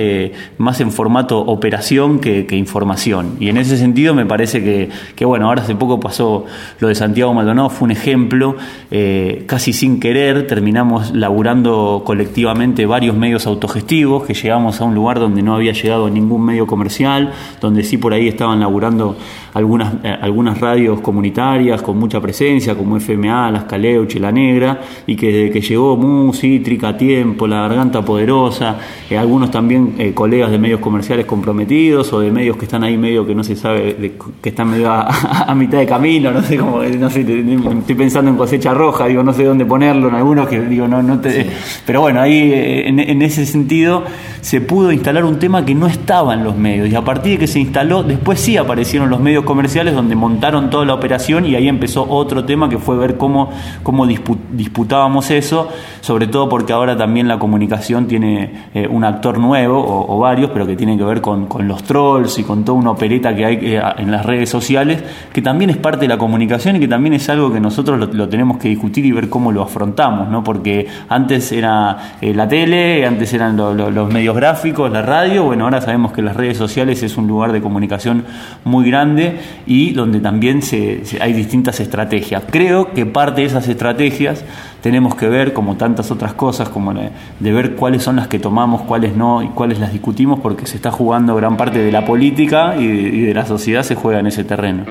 más 0.59 0.81
en 0.81 0.91
formato 0.91 1.39
operación 1.39 2.19
que, 2.19 2.45
información. 2.51 3.37
Y 3.39 3.47
en 3.47 3.57
ese 3.57 3.77
sentido 3.77 4.13
me 4.13 4.25
parece 4.25 4.91
que, 5.15 5.25
bueno, 5.25 5.47
ahora 5.47 5.61
hace 5.63 5.73
poco 5.73 6.01
pasó 6.01 6.45
lo 6.79 6.89
de 6.89 6.95
Santiago 6.95 7.33
Maldonado 7.33 7.69
fue 7.69 7.85
un 7.85 7.91
ejemplo, 7.91 8.57
eh, 8.91 9.45
casi 9.47 9.71
sin 9.71 10.01
querer 10.01 10.47
terminamos 10.47 11.11
laburando 11.11 12.03
colectivamente 12.05 12.85
varios 12.85 13.15
medios 13.15 13.47
autogestivos, 13.47 14.25
que 14.25 14.33
llegamos 14.33 14.81
a 14.81 14.83
un 14.83 14.95
lugar 14.95 15.19
donde 15.19 15.41
no 15.41 15.55
había 15.55 15.71
llegado 15.71 16.09
ningún 16.09 16.43
medio 16.43 16.67
comercial, 16.67 17.31
donde 17.61 17.83
sí 17.83 17.97
por 17.97 18.11
ahí 18.13 18.27
estaban 18.27 18.59
laburando 18.59 19.15
algunas, 19.53 19.93
eh, 20.03 20.13
algunas 20.21 20.59
radios 20.59 20.99
comunitarias 20.99 21.81
con 21.81 21.97
mucha 21.97 22.19
presencia, 22.19 22.75
como 22.75 22.97
FMA, 22.97 23.49
Las 23.49 23.63
Caleuche, 23.63 24.19
La 24.19 24.33
Negra, 24.33 24.81
y 25.07 25.15
que 25.15 25.31
desde 25.31 25.51
que 25.51 25.61
llegó 25.61 25.95
Mu, 25.95 26.33
Cítrica, 26.33 26.97
Tiempo, 26.97 27.47
La 27.47 27.61
Garganta 27.61 28.03
Poderosa, 28.03 28.75
eh, 29.09 29.17
algunos 29.17 29.51
también 29.51 30.13
colegas 30.13 30.48
de 30.51 30.57
medios 30.57 30.79
comerciales 30.79 31.25
comprometidos 31.25 32.11
o 32.13 32.19
de 32.19 32.31
medios 32.31 32.57
que 32.57 32.65
están 32.65 32.83
ahí 32.83 32.97
medio 32.97 33.25
que 33.25 33.35
no 33.35 33.43
se 33.43 33.55
sabe, 33.55 34.13
que 34.41 34.49
están 34.49 34.69
medio 34.69 34.91
a 34.91 35.53
mitad 35.55 35.77
de 35.79 35.85
camino, 35.85 36.31
no 36.31 36.41
sé 36.41 36.57
cómo, 36.57 36.81
no 36.83 37.09
sé, 37.09 37.21
estoy 37.21 37.95
pensando 37.95 38.31
en 38.31 38.37
cosecha 38.37 38.73
roja, 38.73 39.07
digo, 39.07 39.23
no 39.23 39.33
sé 39.33 39.43
dónde 39.43 39.65
ponerlo, 39.65 40.09
en 40.09 40.15
algunos 40.15 40.47
que 40.47 40.59
digo, 40.61 40.87
no, 40.87 41.01
no 41.01 41.19
te. 41.19 41.49
Pero 41.85 42.01
bueno, 42.01 42.21
ahí 42.21 42.51
eh, 42.53 42.87
en, 42.87 43.21
ese 43.21 43.45
sentido 43.45 44.03
se 44.41 44.61
pudo 44.61 44.91
instalar 44.91 45.25
un 45.25 45.39
tema 45.39 45.65
que 45.65 45.75
no 45.75 45.87
estaba 45.87 46.33
en 46.33 46.43
los 46.43 46.55
medios. 46.55 46.89
Y 46.89 46.95
a 46.95 47.03
partir 47.03 47.33
de 47.33 47.39
que 47.39 47.47
se 47.47 47.59
instaló, 47.59 48.03
después 48.03 48.39
sí 48.39 48.57
aparecieron 48.57 49.09
los 49.09 49.19
medios 49.19 49.43
comerciales 49.43 49.93
donde 49.93 50.15
montaron 50.15 50.69
toda 50.69 50.85
la 50.85 50.93
operación 50.93 51.45
y 51.45 51.55
ahí 51.55 51.67
empezó 51.67 52.05
otro 52.09 52.45
tema 52.45 52.69
que 52.69 52.77
fue 52.77 52.97
ver 52.97 53.17
cómo, 53.17 53.51
cómo 53.83 54.07
disputábamos 54.07 55.31
eso, 55.31 55.69
sobre 56.01 56.27
todo 56.27 56.49
porque 56.49 56.73
ahora 56.73 56.97
también 56.97 57.27
la 57.27 57.39
comunicación 57.39 58.07
tiene 58.07 58.69
eh, 58.73 58.87
un 58.89 59.03
actor 59.03 59.37
nuevo, 59.37 59.79
o, 60.07 60.19
varios, 60.19 60.38
pero 60.47 60.65
que 60.65 60.75
tiene 60.75 60.97
que 60.97 61.03
ver 61.03 61.21
con, 61.21 61.47
con 61.47 61.67
los 61.67 61.83
trolls 61.83 62.39
y 62.39 62.43
con 62.43 62.63
toda 62.63 62.77
una 62.77 62.91
opereta 62.91 63.35
que 63.35 63.45
hay 63.45 63.55
eh, 63.61 63.81
en 63.97 64.11
las 64.11 64.25
redes 64.25 64.49
sociales, 64.49 65.03
que 65.33 65.41
también 65.41 65.69
es 65.69 65.77
parte 65.77 66.07
la 66.07 66.17
comunicación 66.17 66.77
y 66.77 66.79
que 66.79 66.87
también 66.87 67.13
es 67.13 67.27
algo 67.29 67.51
que 67.51 67.59
nosotros 67.59 68.13
lo, 68.13 68.29
tenemos 68.29 68.57
que 68.57 68.69
discutir 68.69 69.05
y 69.05 69.11
ver 69.11 69.29
cómo 69.29 69.51
lo 69.51 69.61
afrontamos, 69.61 70.29
¿no? 70.29 70.43
Porque 70.43 70.87
antes 71.09 71.51
era 71.51 72.15
eh, 72.21 72.33
la 72.33 72.47
tele, 72.47 73.05
antes 73.05 73.33
eran 73.33 73.57
los 73.57 74.11
medios 74.11 74.35
gráficos, 74.35 74.91
la 74.91 75.01
radio, 75.01 75.43
bueno, 75.43 75.65
ahora 75.65 75.81
sabemos 75.81 76.13
que 76.13 76.21
las 76.21 76.35
redes 76.35 76.57
sociales 76.57 77.03
es 77.03 77.17
un 77.17 77.27
lugar 77.27 77.51
de 77.51 77.61
comunicación 77.61 78.25
muy 78.63 78.89
grande 78.89 79.39
y 79.65 79.91
donde 79.91 80.19
también 80.19 80.61
se, 80.61 81.03
hay 81.21 81.33
distintas 81.33 81.79
estrategias. 81.79 82.43
Creo 82.49 82.93
que 82.93 83.05
parte 83.05 83.41
de 83.41 83.47
esas 83.47 83.67
estrategias 83.67 84.43
tenemos 84.81 85.15
que 85.15 85.27
ver, 85.27 85.53
como 85.53 85.75
tantas 85.75 86.11
otras 86.11 86.33
cosas, 86.33 86.69
como 86.69 86.93
de, 86.93 87.51
ver 87.51 87.75
cuáles 87.75 88.03
son 88.03 88.15
las 88.15 88.27
que 88.27 88.39
tomamos, 88.39 88.83
cuáles 88.83 89.15
no 89.15 89.43
y 89.43 89.47
cuáles 89.49 89.79
las 89.79 89.91
discutimos, 89.91 90.39
porque 90.39 90.65
se 90.65 90.75
está 90.75 90.91
jugando 90.91 91.35
gran 91.35 91.57
parte 91.57 91.79
de 91.79 91.91
la 91.91 92.05
política 92.05 92.75
y 92.77 93.21
de 93.21 93.33
la 93.33 93.45
sociedad 93.45 93.83
se 93.83 93.95
juega 93.95 94.19
en 94.19 94.27
ese 94.27 94.43
terreno 94.43 94.85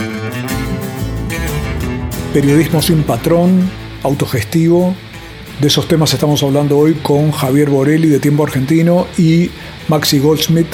periodismo 2.32 2.82
sin 2.82 3.02
patrón, 3.02 3.68
autogestivo. 4.02 4.94
De 5.60 5.66
esos 5.66 5.88
temas 5.88 6.12
estamos 6.14 6.42
hablando 6.42 6.78
hoy 6.78 6.94
con 6.94 7.32
Javier 7.32 7.68
Borelli 7.68 8.08
de 8.08 8.20
Tiempo 8.20 8.44
Argentino 8.44 9.06
y 9.16 9.50
Maxi 9.88 10.18
Goldsmith 10.18 10.68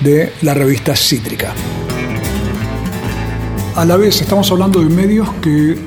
de 0.00 0.32
la 0.42 0.52
revista 0.52 0.94
Cítrica. 0.94 1.54
A 3.76 3.84
la 3.84 3.96
vez 3.96 4.20
estamos 4.20 4.50
hablando 4.50 4.80
de 4.80 4.90
medios 4.94 5.28
que 5.40 5.78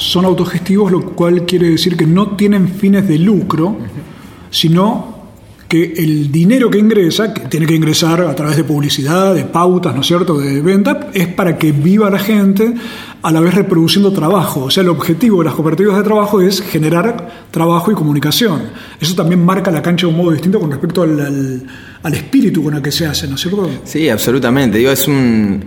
son 0.00 0.24
autogestivos, 0.24 0.90
lo 0.90 1.02
cual 1.10 1.44
quiere 1.44 1.68
decir 1.68 1.96
que 1.96 2.06
no 2.06 2.34
tienen 2.34 2.68
fines 2.68 3.06
de 3.06 3.18
lucro, 3.18 3.76
sino 4.50 5.20
que 5.68 5.92
el 5.98 6.32
dinero 6.32 6.68
que 6.68 6.78
ingresa, 6.78 7.32
que 7.32 7.42
tiene 7.42 7.64
que 7.64 7.74
ingresar 7.74 8.22
a 8.22 8.34
través 8.34 8.56
de 8.56 8.64
publicidad, 8.64 9.34
de 9.34 9.44
pautas, 9.44 9.94
¿no 9.94 10.00
es 10.00 10.06
cierto?, 10.06 10.38
de 10.38 10.60
venta, 10.62 11.10
es 11.12 11.28
para 11.28 11.58
que 11.58 11.70
viva 11.70 12.10
la 12.10 12.18
gente 12.18 12.74
a 13.22 13.30
la 13.30 13.40
vez 13.40 13.54
reproduciendo 13.54 14.10
trabajo. 14.10 14.64
O 14.64 14.70
sea, 14.70 14.82
el 14.82 14.88
objetivo 14.88 15.38
de 15.38 15.44
las 15.44 15.54
cooperativas 15.54 15.98
de 15.98 16.02
trabajo 16.02 16.40
es 16.40 16.60
generar 16.62 17.46
trabajo 17.52 17.92
y 17.92 17.94
comunicación. 17.94 18.62
Eso 18.98 19.14
también 19.14 19.44
marca 19.44 19.70
la 19.70 19.82
cancha 19.82 20.06
de 20.06 20.12
un 20.12 20.18
modo 20.18 20.32
distinto 20.32 20.58
con 20.58 20.70
respecto 20.72 21.02
al, 21.02 21.62
espíritu 22.14 22.64
con 22.64 22.74
el 22.74 22.82
que 22.82 22.90
se 22.90 23.06
hace, 23.06 23.28
¿no 23.28 23.34
es 23.34 23.42
cierto? 23.42 23.70
Sí, 23.84 24.08
absolutamente. 24.08 24.78
Digo, 24.78 24.90
es 24.90 25.06
un... 25.06 25.62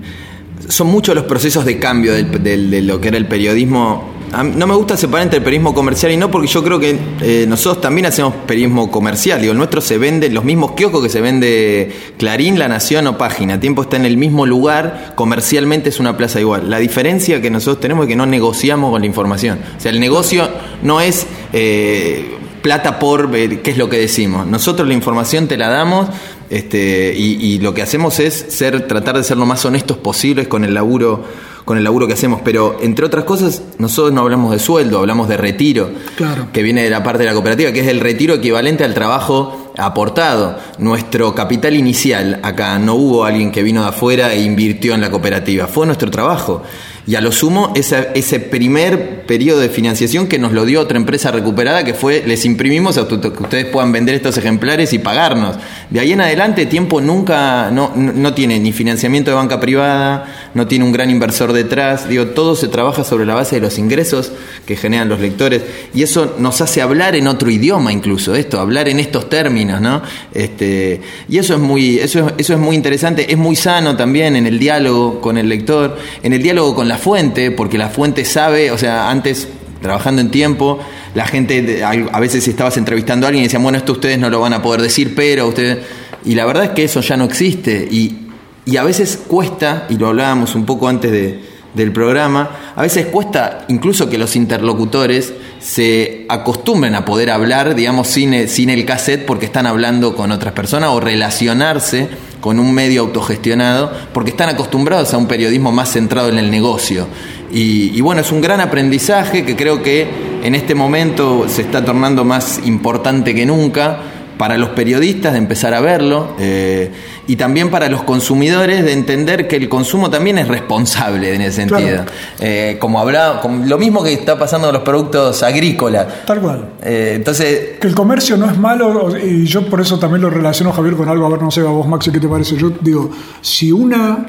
Son 0.67 0.88
muchos 0.88 1.13
los 1.13 1.26
procesos 1.26 1.63
de 1.63 1.78
cambio 1.78 2.13
de 2.13 2.82
lo 2.82 3.00
que 3.00 3.08
era 3.10 3.17
el 3.17 3.28
periodismo 3.28 4.22
no 4.41 4.65
me 4.65 4.74
gusta 4.74 4.98
separar 4.98 5.24
entre 5.24 5.41
periodismo 5.41 5.76
comercial 5.76 6.12
y 6.12 6.17
no, 6.17 6.32
porque 6.32 6.48
yo 6.48 6.63
creo 6.63 6.80
que 6.80 6.98
eh, 7.22 7.46
nosotros 7.48 7.82
también 7.82 8.08
hacemos 8.08 8.34
periodismo 8.48 8.89
comercial. 8.89 9.39
Digo, 9.39 9.52
el 9.52 9.58
nuestro 9.58 9.80
se 9.80 10.00
vende 10.00 10.28
en 10.28 10.34
los 10.34 10.43
mismos 10.43 10.72
kioscos 10.72 11.04
que 11.04 11.10
se 11.10 11.22
vende 11.22 11.91
Clarín, 12.17 12.58
La 12.58 12.67
Nación 12.67 13.06
o 13.08 13.17
Página. 13.17 13.60
Tiempo 13.60 13.84
está 13.84 13.98
en 13.98 14.06
el 14.06 14.17
mismo 14.17 14.46
lugar, 14.46 15.13
comercialmente 15.15 15.89
es 15.89 16.00
una 16.00 16.17
plaza 16.17 16.39
igual. 16.39 16.69
La 16.69 16.80
diferencia 16.80 17.41
que 17.41 17.52
nosotros 17.52 17.80
tenemos 17.80 18.06
es 18.06 18.10
que 18.10 18.15
no 18.15 18.26
negociamos 18.26 18.91
con 18.91 19.02
la 19.02 19.08
información. 19.08 19.60
O 19.78 19.80
sea, 19.80 19.91
el 19.91 20.00
negocio 20.00 20.50
no 20.82 21.00
es 21.00 21.28
eh, 21.52 22.36
plata 22.63 22.98
por 22.98 23.30
eh, 23.36 23.60
qué 23.62 23.72
es 23.72 23.78
lo 23.78 23.88
que 23.88 24.00
decimos. 24.00 24.48
Nosotros 24.48 24.88
la 24.88 24.96
información 24.96 25.48
te 25.48 25.58
la 25.58 25.67
damos 25.67 26.08
este, 26.50 27.13
y, 27.15 27.34
y 27.46 27.60
lo 27.60 27.76
que 27.76 27.84
hacemos 27.84 28.19
es 28.19 28.34
ser, 28.50 28.88
tratar 28.88 29.17
de 29.17 29.24
ser 29.24 29.38
lo 29.38 29.46
más 29.46 29.63
honestos 29.65 29.98
posibles 29.98 30.48
con 30.48 30.63
el 30.63 30.74
laburo 30.74 31.24
con 31.65 31.78
el 31.78 31.84
laburo 31.84 32.08
que 32.08 32.13
hacemos, 32.13 32.41
pero 32.43 32.78
entre 32.82 33.06
otras 33.06 33.23
cosas, 33.23 33.62
nosotros 33.78 34.13
no 34.13 34.21
hablamos 34.21 34.52
de 34.52 34.60
sueldo, 34.60 34.99
hablamos 34.99 35.28
de 35.28 35.38
retiro, 35.38 35.89
claro. 36.15 36.47
que 36.52 36.63
viene 36.63 36.84
de 36.84 36.89
la 36.89 37.04
parte 37.04 37.19
de 37.19 37.30
la 37.30 37.34
cooperativa, 37.34 37.71
que 37.71 37.82
es 37.82 37.88
el 37.88 37.99
retiro 37.99 38.36
equivalente 38.36 38.84
al 38.84 38.93
trabajo 38.93 39.71
aportado. 39.78 40.58
Nuestro 40.78 41.34
capital 41.34 41.76
inicial, 41.76 42.39
acá 42.43 42.78
no 42.80 42.95
hubo 42.95 43.26
alguien 43.26 43.52
que 43.52 43.63
vino 43.63 43.82
de 43.82 43.89
afuera 43.89 44.34
e 44.34 44.41
invirtió 44.41 44.93
en 44.93 45.02
la 45.02 45.12
cooperativa, 45.12 45.67
fue 45.67 45.86
nuestro 45.86 46.12
trabajo 46.12 46.63
y 47.06 47.15
a 47.15 47.21
lo 47.21 47.32
sumo 47.32 47.73
ese, 47.76 48.10
ese 48.15 48.39
primer 48.39 49.26
periodo 49.26 49.60
de 49.60 49.69
financiación 49.69 50.28
que 50.28 50.39
nos 50.39 50.54
lo 50.54 50.65
dio 50.65 50.80
otra 50.80 50.97
empresa 50.97 51.32
recuperada 51.32 51.84
que 51.84 51.93
fue 51.93 52.23
les 52.26 52.45
imprimimos 52.45 52.97
a 52.97 53.08
que 53.08 53.15
ustedes 53.15 53.65
puedan 53.65 53.91
vender 53.91 54.15
estos 54.15 54.38
ejemplares 54.38 54.93
y 54.93 54.99
pagarnos. 54.99 55.58
De 55.89 55.99
ahí 55.99 56.13
en 56.13 56.21
adelante 56.21 56.65
tiempo 56.65 57.02
nunca 57.02 57.71
no, 57.71 57.91
no 57.95 58.34
tiene 58.34 58.60
ni 58.60 58.71
financiamiento 58.71 59.32
de 59.32 59.36
banca 59.36 59.60
privada, 59.60 60.42
no 60.53 60.67
tiene 60.67 60.85
un 60.85 60.91
gran 60.91 61.09
inversor 61.09 61.53
detrás, 61.53 62.07
digo, 62.07 62.27
todo 62.27 62.55
se 62.55 62.67
trabaja 62.67 63.03
sobre 63.03 63.25
la 63.25 63.33
base 63.33 63.55
de 63.55 63.61
los 63.61 63.77
ingresos 63.77 64.31
que 64.65 64.75
generan 64.75 65.09
los 65.09 65.19
lectores 65.19 65.61
y 65.93 66.03
eso 66.03 66.35
nos 66.39 66.61
hace 66.61 66.81
hablar 66.81 67.15
en 67.15 67.27
otro 67.27 67.49
idioma 67.49 67.91
incluso, 67.91 68.35
esto, 68.35 68.59
hablar 68.59 68.89
en 68.89 68.99
estos 68.99 69.29
términos, 69.29 69.81
¿no? 69.81 70.01
Este, 70.33 71.01
y 71.27 71.37
eso 71.37 71.55
es 71.55 71.59
muy 71.59 71.99
eso 71.99 72.31
eso 72.37 72.53
es 72.53 72.59
muy 72.59 72.75
interesante, 72.75 73.31
es 73.31 73.37
muy 73.37 73.55
sano 73.55 73.95
también 73.95 74.35
en 74.35 74.45
el 74.45 74.59
diálogo 74.59 75.21
con 75.21 75.37
el 75.37 75.49
lector, 75.49 75.97
en 76.21 76.33
el 76.33 76.41
diálogo 76.41 76.75
con 76.75 76.87
la 76.87 76.97
fuente, 76.97 77.51
porque 77.51 77.77
la 77.77 77.89
fuente 77.89 78.25
sabe, 78.25 78.71
o 78.71 78.77
sea, 78.77 79.09
antes 79.09 79.47
trabajando 79.83 80.21
en 80.21 80.31
tiempo, 80.31 80.79
la 81.13 81.27
gente, 81.27 81.83
a 81.83 82.19
veces 82.19 82.47
estabas 82.47 82.77
entrevistando 82.77 83.27
a 83.27 83.29
alguien 83.29 83.43
y 83.43 83.47
decían, 83.47 83.61
bueno, 83.61 83.77
esto 83.77 83.91
ustedes 83.91 84.17
no 84.17 84.31
lo 84.31 84.39
van 84.39 84.53
a 84.53 84.61
poder 84.63 84.81
decir, 84.81 85.13
pero 85.15 85.47
ustedes... 85.47 85.79
Y 86.25 86.35
la 86.35 86.45
verdad 86.45 86.63
es 86.63 86.69
que 86.69 86.85
eso 86.85 87.01
ya 87.01 87.17
no 87.17 87.25
existe. 87.25 87.85
Y, 87.91 88.22
y 88.65 88.78
a 88.78 88.84
veces 88.84 89.19
cuesta, 89.28 89.86
y 89.89 89.97
lo 89.97 90.08
hablábamos 90.08 90.56
un 90.56 90.65
poco 90.65 90.88
antes 90.88 91.12
de- 91.12 91.54
del 91.73 91.91
programa, 91.91 92.52
a 92.76 92.84
veces 92.84 93.08
cuesta 93.08 93.65
incluso 93.67 94.08
que 94.08 94.19
los 94.19 94.36
interlocutores 94.36 95.34
se 95.60 96.28
acostumbren 96.30 96.93
a 96.93 97.04
poder 97.04 97.32
hablar, 97.32 97.73
digamos, 97.73 98.10
sin 98.10 98.36
el, 98.36 98.47
sin 98.47 98.69
el 98.69 98.86
cassette 98.86 99.26
porque 99.26 99.47
están 99.47 99.65
hablando 99.65 100.15
con 100.15 100.32
otras 100.32 100.54
personas 100.54 100.91
o 100.91 100.99
relacionarse 100.99 102.10
con 102.41 102.60
un 102.60 102.71
medio 102.76 103.02
autogestionado 103.02 103.91
porque 104.13 104.30
están 104.30 104.49
acostumbrados 104.49 105.15
a 105.15 105.17
un 105.17 105.26
periodismo 105.28 105.71
más 105.71 105.91
centrado 105.91 106.30
en 106.30 106.38
el 106.38 106.52
negocio. 106.52 107.08
Y, 107.52 107.91
y 107.97 108.02
bueno, 108.02 108.21
es 108.21 108.32
un 108.32 108.41
gran 108.41 108.62
aprendizaje 108.62 109.43
que 109.43 109.56
creo 109.56 109.82
que 109.82 110.08
en 110.43 110.54
este 110.54 110.76
momento 110.76 111.45
se 111.47 111.63
está 111.63 111.84
tornando 111.84 112.23
más 112.23 112.60
importante 112.65 113.34
que 113.34 113.47
nunca 113.47 113.97
para 114.38 114.58
los 114.58 114.69
periodistas 114.69 115.34
de 115.34 115.38
empezar 115.38 115.74
a 115.74 115.80
verlo 115.80 116.36
eh, 116.39 116.91
y 117.28 117.36
también 117.36 117.69
para 117.69 117.89
los 117.89 118.04
consumidores 118.04 118.84
de 118.84 118.93
entender 118.93 119.48
que 119.48 119.56
el 119.56 119.69
consumo 119.69 120.10
también 120.10 120.38
es 120.38 120.48
responsable 120.48 121.34
en 121.34 121.41
ese 121.41 121.67
sentido. 121.67 121.80
Claro. 121.80 122.12
Eh, 122.39 122.78
como 122.80 123.00
hablaba, 123.00 123.41
como 123.41 123.65
lo 123.65 123.78
mismo 123.78 124.04
que 124.04 124.13
está 124.13 124.38
pasando 124.38 124.67
con 124.67 124.74
los 124.74 124.84
productos 124.84 125.43
agrícolas. 125.43 126.26
Tal 126.26 126.39
cual. 126.39 126.69
Eh, 126.84 127.13
entonces, 127.15 127.80
Que 127.80 127.88
el 127.88 127.96
comercio 127.96 128.38
no 128.38 128.50
es 128.50 128.58
malo, 128.58 129.15
y 129.17 129.46
yo 129.46 129.65
por 129.69 129.82
eso 129.82 130.00
también 130.00 130.22
lo 130.22 130.30
relaciono, 130.30 130.72
Javier, 130.72 130.96
con 130.96 131.08
algo, 131.08 131.26
a 131.26 131.30
ver, 131.30 131.41
no 131.41 131.52
sé, 131.52 131.62
a 131.62 131.65
vos, 131.65 131.88
Maxi, 131.88 132.12
¿qué 132.12 132.19
te 132.19 132.28
parece? 132.28 132.58
Yo 132.58 132.72
digo, 132.82 133.10
si 133.41 133.72
una 133.72 134.26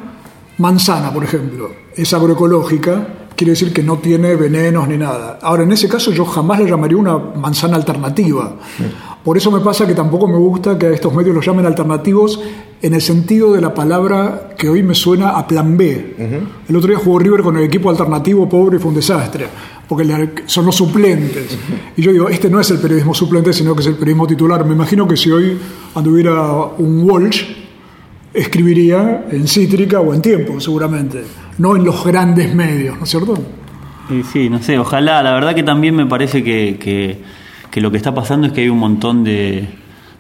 manzana, 0.59 1.13
por 1.13 1.25
ejemplo, 1.25 1.71
es 1.97 2.13
agroecológica, 2.13 3.07
quiere 3.37 3.53
decir 3.53 3.73
que 3.73 3.83
no 3.83 3.99
tiene 3.99 4.37
venenos 4.37 4.89
ni 4.89 4.97
nada. 4.97 5.39
Ahora, 5.43 5.65
en 5.65 5.73
ese 5.73 5.89
caso 5.89 6.13
yo 6.13 6.25
jamás 6.25 6.61
le 6.61 6.69
llamaría 6.69 6.97
una 6.97 7.19
manzana 7.19 7.77
alternativa. 7.77 8.57
Por 9.25 9.37
eso 9.37 9.51
me 9.51 9.61
pasa 9.61 9.87
que 9.87 9.95
tampoco 9.95 10.29
me 10.29 10.37
gusta 10.37 10.79
que 10.79 10.87
a 10.87 10.91
estos 10.91 11.15
medios 11.15 11.35
los 11.35 11.47
llamen 11.47 11.65
alternativos 11.65 12.41
en 12.83 12.93
el 12.93 13.01
sentido 13.01 13.55
de 13.55 13.63
la 13.63 13.73
palabra 13.73 14.51
que 14.59 14.69
hoy 14.69 14.83
me 14.83 14.95
suena 14.95 15.31
a 15.31 15.47
plan 15.47 15.77
B. 15.77 16.53
El 16.69 16.77
otro 16.77 16.91
día 16.91 16.99
jugó 16.99 17.19
River 17.19 17.43
con 17.43 17.57
el 17.57 17.65
equipo 17.65 17.89
alternativo 17.89 18.47
pobre 18.47 18.77
y 18.77 18.79
fue 18.79 18.91
un 18.91 18.97
desastre, 18.97 19.47
porque 19.89 20.29
son 20.45 20.67
los 20.67 20.77
suplentes. 20.77 21.57
Y 21.97 22.03
yo 22.03 22.13
digo, 22.13 22.29
este 22.29 22.51
no 22.51 22.61
es 22.61 22.71
el 22.71 22.79
periodismo 22.79 23.15
suplente, 23.15 23.55
sino 23.55 23.75
que 23.75 23.81
es 23.81 23.87
el 23.87 23.95
periodismo 23.95 24.27
titular. 24.27 24.65
Me 24.67 24.75
imagino 24.75 25.09
que 25.09 25.17
si 25.17 25.31
hoy 25.31 25.59
anduviera 25.95 26.53
un 26.77 27.09
Walsh, 27.09 27.45
escribiría 28.35 29.27
en 29.31 29.49
Cítrica 29.49 30.01
o 30.01 30.13
en 30.13 30.21
Tiempo, 30.21 30.61
seguramente, 30.61 31.23
no 31.59 31.77
en 31.77 31.85
los 31.85 32.05
grandes 32.05 32.55
medios, 32.55 32.97
¿no 32.99 33.05
es 33.05 33.11
cierto? 33.11 33.35
Y 34.11 34.23
sí, 34.25 34.51
no 34.51 34.63
sé, 34.63 34.79
ojalá. 34.79 35.23
La 35.23 35.33
verdad 35.33 35.55
que 35.55 35.63
también 35.63 35.95
me 35.97 36.07
parece 36.07 36.43
que, 36.45 36.77
que- 36.81 37.81
lo 37.81 37.91
que 37.91 37.97
está 37.97 38.15
pasando 38.15 38.47
es 38.47 38.53
que 38.53 38.61
hay 38.61 38.69
un 38.69 38.79
montón 38.79 39.25
de, 39.25 39.67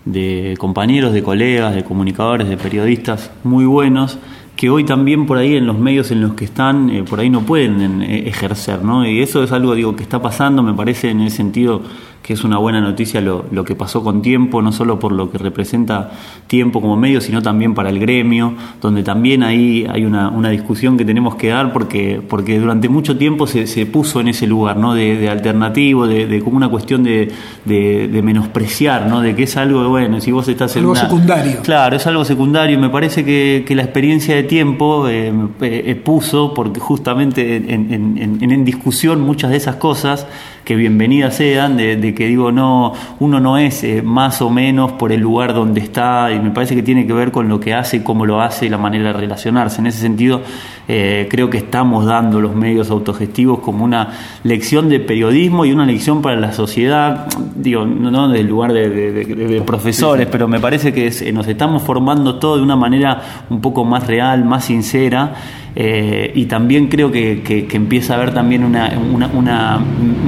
de 0.05 0.55
compañeros, 0.59 1.13
de 1.13 1.23
colegas, 1.23 1.75
de 1.75 1.85
comunicadores, 1.85 2.49
de 2.49 2.57
periodistas 2.57 3.31
muy 3.45 3.65
buenos 3.65 4.19
que 4.57 4.71
hoy 4.71 4.85
también 4.85 5.27
por 5.27 5.37
ahí 5.39 5.57
en 5.57 5.67
los 5.67 5.77
medios 5.79 6.11
en 6.13 6.21
los 6.21 6.35
que 6.35 6.45
están, 6.45 6.89
eh, 6.91 7.03
por 7.03 7.19
ahí 7.21 7.29
no 7.29 7.41
pueden 7.43 8.03
eh, 8.03 8.29
ejercer, 8.29 8.83
¿no? 8.85 9.05
Y 9.07 9.21
eso 9.21 9.43
es 9.43 9.51
algo, 9.53 9.75
digo, 9.75 9.97
que 9.97 10.03
está 10.05 10.23
pasando, 10.23 10.63
me 10.63 10.75
parece 10.75 11.11
en 11.11 11.21
ese 11.23 11.37
sentido 11.39 11.83
que 12.25 12.33
es 12.33 12.43
una 12.43 12.57
buena 12.57 12.81
noticia 12.81 13.21
lo, 13.21 13.45
lo 13.51 13.65
que 13.65 13.75
pasó 13.75 14.03
con 14.03 14.23
Tiempo, 14.23 14.63
no 14.63 14.73
solo 14.73 14.99
por 14.99 15.13
lo 15.13 15.31
que 15.31 15.37
representa 15.37 16.11
Tiempo 16.47 16.81
como 16.81 16.97
medio, 16.97 17.21
sino 17.21 17.43
también 17.43 17.75
para 17.75 17.91
el 17.91 17.99
gremio, 17.99 18.55
donde 18.81 19.03
también 19.03 19.43
ahí 19.43 19.87
hay 19.93 20.07
una, 20.07 20.31
una 20.31 20.49
discusión 20.49 20.97
que 20.97 21.05
tenemos 21.05 21.35
que 21.35 21.49
dar 21.49 21.71
porque, 21.75 22.23
porque 22.27 22.59
durante 22.59 22.89
mucho 22.89 23.19
tiempo 23.19 23.47
se, 23.47 23.67
se 23.67 23.85
puso 23.85 24.21
en 24.21 24.29
ese 24.29 24.47
lugar, 24.47 24.79
¿no? 24.79 24.95
De, 24.95 25.19
de 25.19 25.29
alternativo, 25.29 26.07
de, 26.07 26.27
de 26.27 26.41
como 26.41 26.57
una 26.57 26.71
cuestión 26.71 27.05
de, 27.05 27.31
de, 27.67 28.23
menospreciar, 28.23 29.07
¿no? 29.07 29.21
De 29.21 29.35
que 29.37 29.43
es 29.43 29.57
algo, 29.59 29.87
bueno, 29.91 30.19
si 30.23 30.33
vos 30.33 30.49
estás 30.49 30.75
en 30.77 30.81
Algo 30.81 30.93
una- 30.93 31.01
secundario. 31.03 31.61
Claro, 31.63 31.95
es 31.97 32.07
algo 32.07 32.25
secundario 32.25 32.79
y 32.79 32.81
me 32.81 32.89
parece 32.89 33.23
que, 33.27 33.65
que 33.67 33.75
la 33.75 33.83
experiencia 33.83 34.35
de 34.35 34.45
tiempo 34.45 35.09
eh, 35.09 35.31
eh, 35.61 35.95
puso, 36.03 36.55
porque 36.55 36.81
justamente 36.81 37.57
en, 37.57 37.93
en- 37.93 38.39
en- 38.41 38.51
en 38.51 38.65
discusión 38.65 39.21
muchas 39.21 39.51
de 39.51 39.59
esas 39.59 39.77
cosas, 39.77 40.27
que 40.65 40.77
bienvenidas 40.77 41.37
sean, 41.37 41.77
de, 41.77 41.97
que 42.15 42.27
digo, 42.27 42.53
no, 42.53 42.93
uno 43.21 43.41
no 43.41 43.59
es 43.59 43.85
eh, 43.85 44.03
más 44.03 44.41
o 44.43 44.51
menos 44.51 44.93
por 44.93 45.13
el 45.13 45.21
lugar 45.21 45.55
donde 45.55 45.81
está 45.81 46.31
y 46.33 46.41
me 46.41 46.51
parece 46.51 46.75
que 46.75 46.83
tiene 46.83 47.07
que 47.07 47.13
ver 47.13 47.31
con 47.31 47.49
lo 47.49 47.61
que 47.61 47.75
hace, 47.75 48.03
cómo 48.03 48.27
lo 48.27 48.41
hace 48.41 48.67
y 48.67 48.69
la 48.69 48.79
manera 48.79 49.13
de 49.13 49.13
relacionarse. 49.15 49.81
En 49.81 49.87
ese 49.87 50.01
sentido, 50.01 50.43
eh, 50.89 51.29
creo 51.31 51.49
que 51.51 51.59
estamos 51.59 52.05
dando 52.07 52.41
los 52.41 52.55
medios 52.55 52.91
autogestivos 52.91 53.61
como 53.61 53.85
una 53.85 54.11
lección 54.43 54.89
de 54.89 55.01
periodismo 55.01 55.65
y 55.65 55.73
una 55.73 55.87
lección 55.87 56.21
para 56.23 56.37
la 56.37 56.53
sociedad, 56.53 57.27
digo, 57.57 57.87
no, 57.87 58.11
no 58.11 58.29
del 58.29 58.47
lugar 58.47 58.73
de, 58.73 58.91
de- 58.91 59.13
de- 59.13 59.35
de 59.35 59.61
profesores, 59.63 60.27
pero 60.31 60.47
me 60.49 60.61
parece 60.61 60.93
que 60.93 61.07
es- 61.07 61.33
nos 61.33 61.47
estamos 61.49 61.83
formando 61.83 62.39
todo 62.39 62.57
de 62.57 62.63
una 62.63 62.77
manera 62.77 63.21
un 63.51 63.61
poco 63.61 63.85
más 63.85 64.07
real, 64.07 64.45
más 64.45 64.65
sincera. 64.65 65.35
eh, 65.77 66.31
y 66.37 66.45
también 66.45 66.87
creo 66.87 67.11
que, 67.11 67.43
que- 67.43 67.67
que 67.67 67.77
empieza 67.77 68.13
a 68.15 68.19
haber 68.19 68.33
también 68.33 68.63
una, 68.63 68.93
una- 69.13 69.27
una 69.27 69.81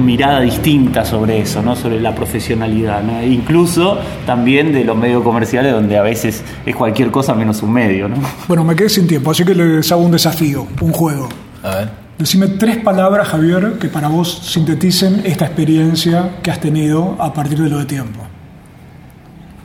mirada 0.03 0.41
distinta 0.41 1.05
sobre 1.05 1.39
eso, 1.39 1.61
¿no? 1.61 1.73
sobre 1.73 2.01
la 2.01 2.13
profesionalidad, 2.13 3.01
¿no? 3.01 3.23
incluso 3.23 3.97
también 4.25 4.73
de 4.73 4.83
los 4.83 4.97
medios 4.97 5.23
comerciales 5.23 5.71
donde 5.71 5.97
a 5.97 6.01
veces 6.01 6.43
es 6.65 6.75
cualquier 6.75 7.11
cosa 7.11 7.33
menos 7.33 7.63
un 7.63 7.71
medio. 7.71 8.09
¿no? 8.09 8.17
Bueno, 8.49 8.65
me 8.65 8.75
quedé 8.75 8.89
sin 8.89 9.07
tiempo, 9.07 9.31
así 9.31 9.45
que 9.45 9.55
les 9.55 9.89
hago 9.89 10.01
un 10.01 10.11
desafío, 10.11 10.46
un 10.55 10.91
juego. 10.93 11.29
a 11.63 11.69
ver. 11.75 11.89
Decime 12.17 12.47
tres 12.47 12.77
palabras, 12.77 13.27
Javier, 13.27 13.73
que 13.79 13.89
para 13.89 14.07
vos 14.07 14.39
sinteticen 14.43 15.21
esta 15.25 15.45
experiencia 15.45 16.37
que 16.41 16.49
has 16.49 16.59
tenido 16.59 17.15
a 17.19 17.31
partir 17.31 17.59
de 17.61 17.69
lo 17.69 17.77
de 17.77 17.85
tiempo. 17.85 18.21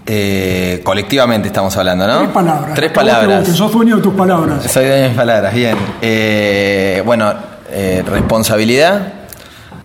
Eh, 0.04 0.80
colectivamente 0.84 1.48
estamos 1.48 1.74
hablando, 1.78 2.06
¿no? 2.06 2.18
Tres 2.18 2.30
palabras. 2.30 2.74
Tres 2.74 2.90
Que 2.90 2.94
palabras. 2.94 3.38
gusten, 3.38 3.54
sos 3.54 3.72
dueño 3.72 3.96
de 3.96 4.02
tus 4.02 4.12
palabras. 4.14 4.70
Soy 4.70 4.84
de 4.84 5.08
mis 5.08 5.16
palabras, 5.16 5.54
bien. 5.54 5.76
Eh, 6.02 7.02
bueno, 7.06 7.32
eh, 7.70 8.02
responsabilidad, 8.06 9.12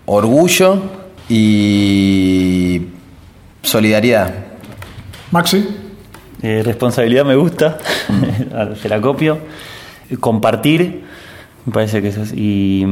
orgullo 0.06 0.82
y 1.30 2.82
solidaridad. 3.62 4.34
Maxi. 5.32 5.68
Eh, 6.42 6.64
responsabilidad 6.66 7.24
me 7.26 7.36
gusta, 7.36 7.78
se 8.82 8.90
la 8.90 9.00
copio. 9.00 9.40
Compartir, 10.20 11.04
me 11.66 11.74
parece 11.74 12.02
que 12.02 12.08
eso 12.08 12.24
es. 12.24 12.34
Y, 12.34 12.86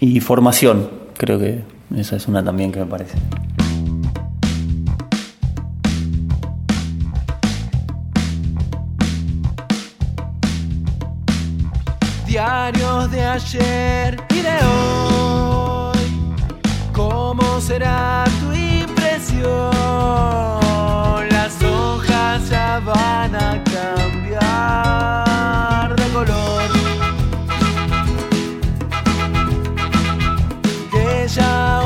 y 0.00 0.20
formación, 0.20 0.88
creo 1.16 1.38
que 1.38 1.62
esa 1.96 2.16
es 2.16 2.28
una 2.28 2.42
también 2.42 2.72
que 2.72 2.80
me 2.80 2.86
parece. 2.86 3.18
Diarios 12.26 13.10
de 13.12 13.24
ayer 13.24 14.22
y 14.30 14.40
de 14.40 14.58
hoy. 14.66 15.98
¿Cómo 16.92 17.60
será 17.60 18.24
tu 18.40 18.52
impresión? 18.52 19.70
Las 21.30 21.62
hojas 21.62 22.48
ya 22.50 22.80
van 22.80 23.36
a 23.36 23.62
cambiar 23.64 25.23
color. 26.26 26.70
Ella 30.92 31.80
hoy 31.80 31.83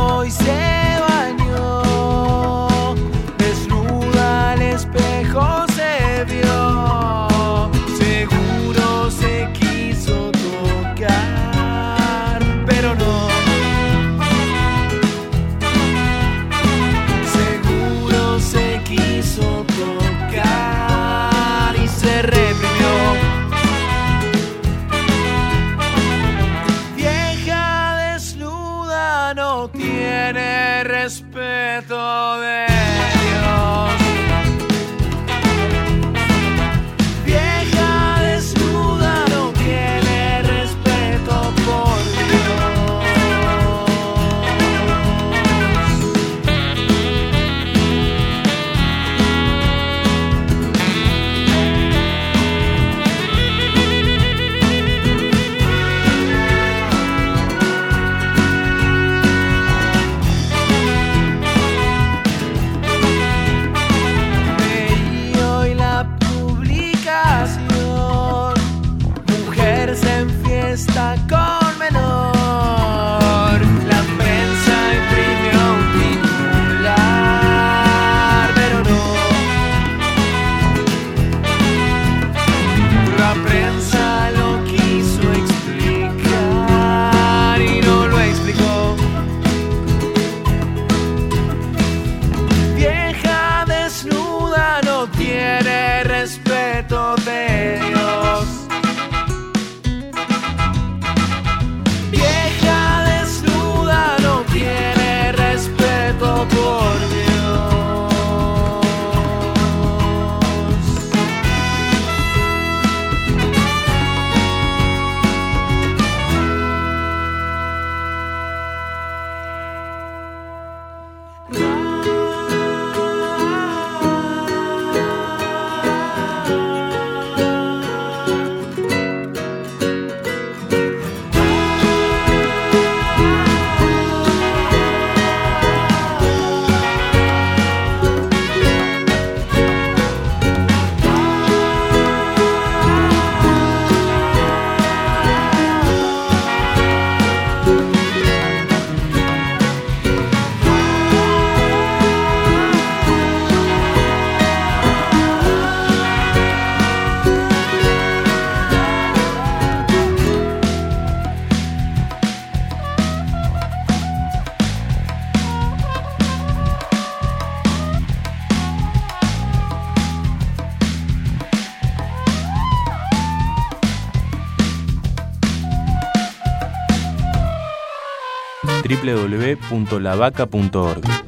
www.lavaca.org. 179.70 181.27